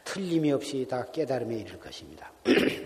[0.04, 2.32] 틀림이 없이 다 깨달음에 이를 것입니다.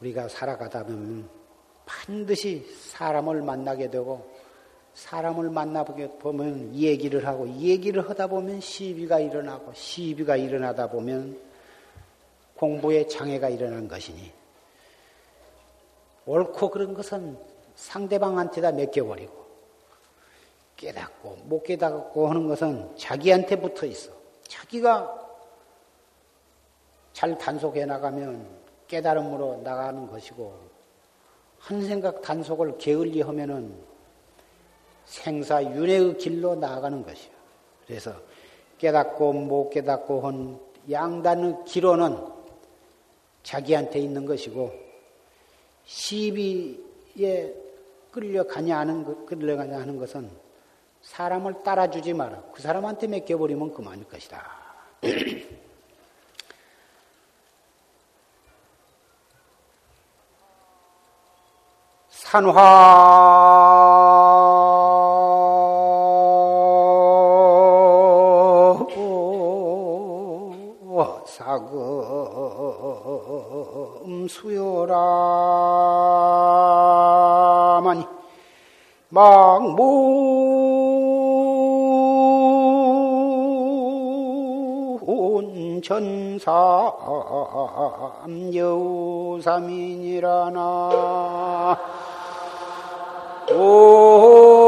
[0.00, 1.28] 우리가 살아가다 보면
[1.84, 4.30] 반드시 사람을 만나게 되고
[4.94, 11.40] 사람을 만나보게 보면 얘기를 하고 얘기를 하다 보면 시비가 일어나고 시비가 일어나다 보면
[12.56, 14.32] 공부에 장애가 일어난 것이니
[16.26, 17.38] 옳고 그런 것은
[17.76, 19.40] 상대방한테 다 맡겨버리고
[20.76, 24.12] 깨닫고 못 깨닫고 하는 것은 자기한테 붙어 있어.
[24.48, 25.28] 자기가
[27.12, 28.59] 잘 단속해 나가면
[28.90, 30.52] 깨달음으로 나가는 것이고
[31.58, 33.72] 한 생각 단속을 게을리 하면은
[35.04, 37.32] 생사 윤회의 길로 나아가는 것이요.
[37.86, 38.14] 그래서
[38.78, 40.60] 깨닫고 못 깨닫고 한
[40.90, 42.18] 양단의 기로는
[43.42, 44.72] 자기한테 있는 것이고
[45.84, 47.54] 시비에
[48.10, 50.30] 끌려가냐 하는 끌려가냐 하는 것은
[51.02, 52.42] 사람을 따라주지 마라.
[52.52, 54.44] 그 사람한테 맡겨버리면 그만일 것이다.
[62.30, 62.54] 산화.
[71.26, 72.68] 사금
[74.28, 74.70] 수요라마니
[79.08, 79.90] 망문
[85.82, 86.92] 전삼
[88.54, 89.80] 여우삼인이라나
[93.52, 94.59] Oh.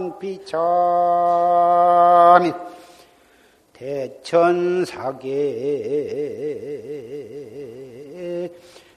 [0.00, 0.50] 망비참이
[3.74, 5.28] 대천사계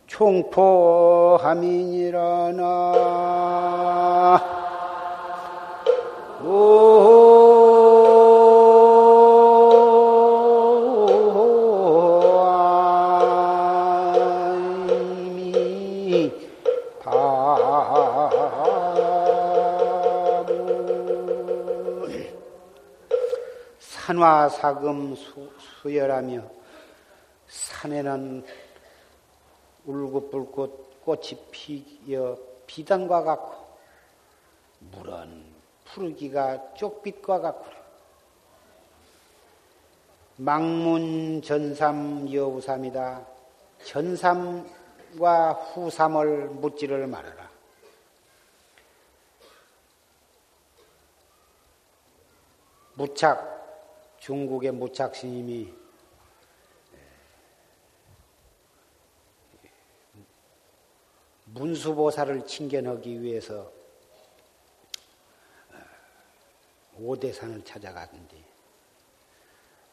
[0.07, 1.33] 총포함이니라나
[24.49, 26.41] 산화사금 수, 열하며
[27.47, 28.45] 산에는
[29.85, 33.77] 울긋불긋 꽃이 피어 비단과 같고
[34.79, 35.45] 물은
[35.85, 37.65] 푸르기가 쪽빛과 같고
[40.37, 43.25] 망문 전삼 여우삼이다.
[43.85, 47.51] 전삼과 후삼을 묻지를 말아라.
[52.95, 53.62] 무착
[54.23, 55.73] 중국의 무착스님이
[56.93, 56.99] 예,
[61.47, 63.69] 문수보살을 칭견하기 위해서
[65.73, 65.77] 어,
[66.99, 68.37] 오대산을 찾아가던데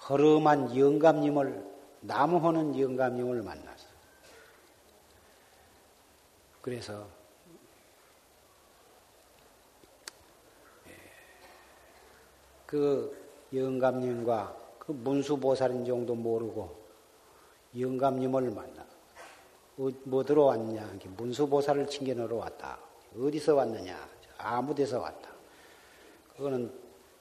[0.09, 1.69] 허름한 영감님을
[2.02, 3.89] 나무하는 영감님을 만났어.
[6.62, 7.09] 그래서
[10.86, 10.94] 예,
[12.66, 13.20] 그
[13.52, 16.77] 영감님과 그 문수보살인 정도 모르고
[17.78, 18.85] 영감님을 만나.
[19.78, 20.98] 어, 뭐 들어왔냐?
[21.16, 22.78] 문수보살을 칭견하러 왔다.
[23.16, 24.09] 어디서 왔느냐?
[24.39, 25.31] 아무 데서 왔다.
[26.36, 26.72] 그거는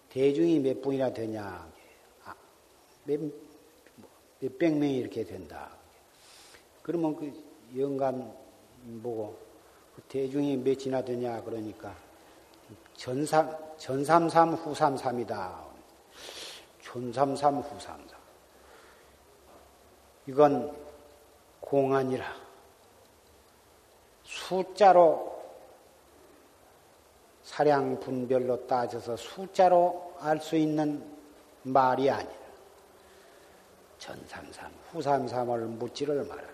[0.10, 1.70] 대중이 몇 분이나 되냐?
[2.26, 2.36] 아,
[3.06, 3.20] 몇,
[4.40, 5.70] 몇백 명이 이렇게 된다.
[6.82, 7.32] 그러면 그
[7.78, 8.32] 영감
[9.04, 9.38] 보고
[9.96, 11.42] 그 대중이 몇이나 되냐?
[11.44, 11.96] 그러니까
[12.96, 15.69] 전삼, 전삼삼 후삼삼이다.
[16.92, 18.20] 전삼삼 후삼삼.
[20.26, 20.76] 이건
[21.60, 22.26] 공안이라
[24.24, 25.40] 숫자로
[27.44, 31.04] 사량 분별로 따져서 숫자로 알 수 있는
[31.62, 32.34] 말이 아니라
[34.00, 36.50] 전삼삼 후삼삼을 묻지를 말아라.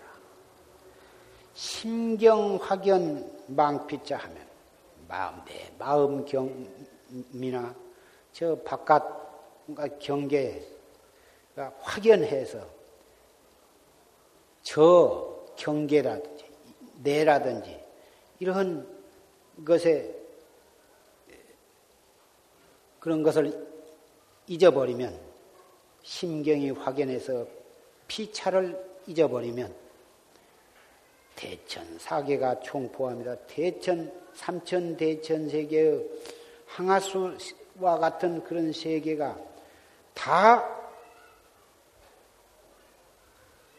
[1.54, 4.46] 심경 확연 망피자 하면
[5.08, 7.74] 마음 내 마음 경이나
[8.32, 9.25] 저 바깥
[9.98, 12.66] 경계가 확연해서
[14.62, 16.44] 저 경계라든지
[17.02, 17.80] 내라든지
[18.38, 18.86] 이런
[19.64, 20.14] 것에
[23.00, 23.66] 그런 것을
[24.46, 25.18] 잊어버리면
[26.02, 27.46] 심경이 확연해서
[28.06, 29.74] 피차를 잊어버리면
[31.34, 33.36] 대천 사계가 총포함이다.
[33.46, 36.08] 대천 삼천 대천 세계의
[36.66, 39.38] 항아수와 같은 그런 세계가
[40.16, 40.76] 다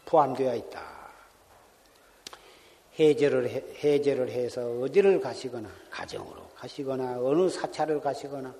[0.05, 0.97] 포함되어 있다.
[2.97, 3.49] 해제를,
[3.83, 8.55] 해제를 해서 어디를 가시거나, 가정으로 가시거나, 어느 사찰을 가시거나,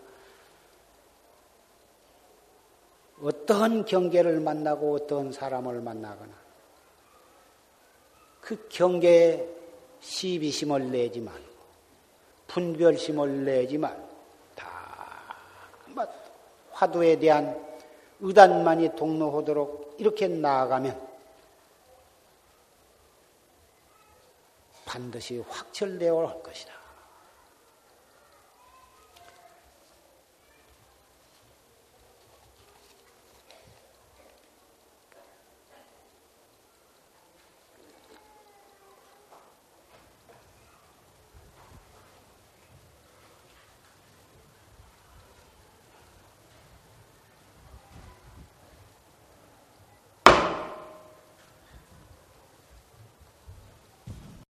[3.21, 6.33] 어떠한 경계를 만나고 어떠한 사람을 만나거나,
[8.41, 9.47] 그 경계에
[10.01, 11.57] 시비심을 내지 말고,
[12.47, 14.09] 분별심을 내지 말고,
[14.55, 15.35] 다,
[16.71, 17.66] 화두에 대한
[18.19, 21.07] 의단만이 동로하도록 이렇게 나아가면,
[24.85, 26.76] 반드시 확철되어 올 것이다.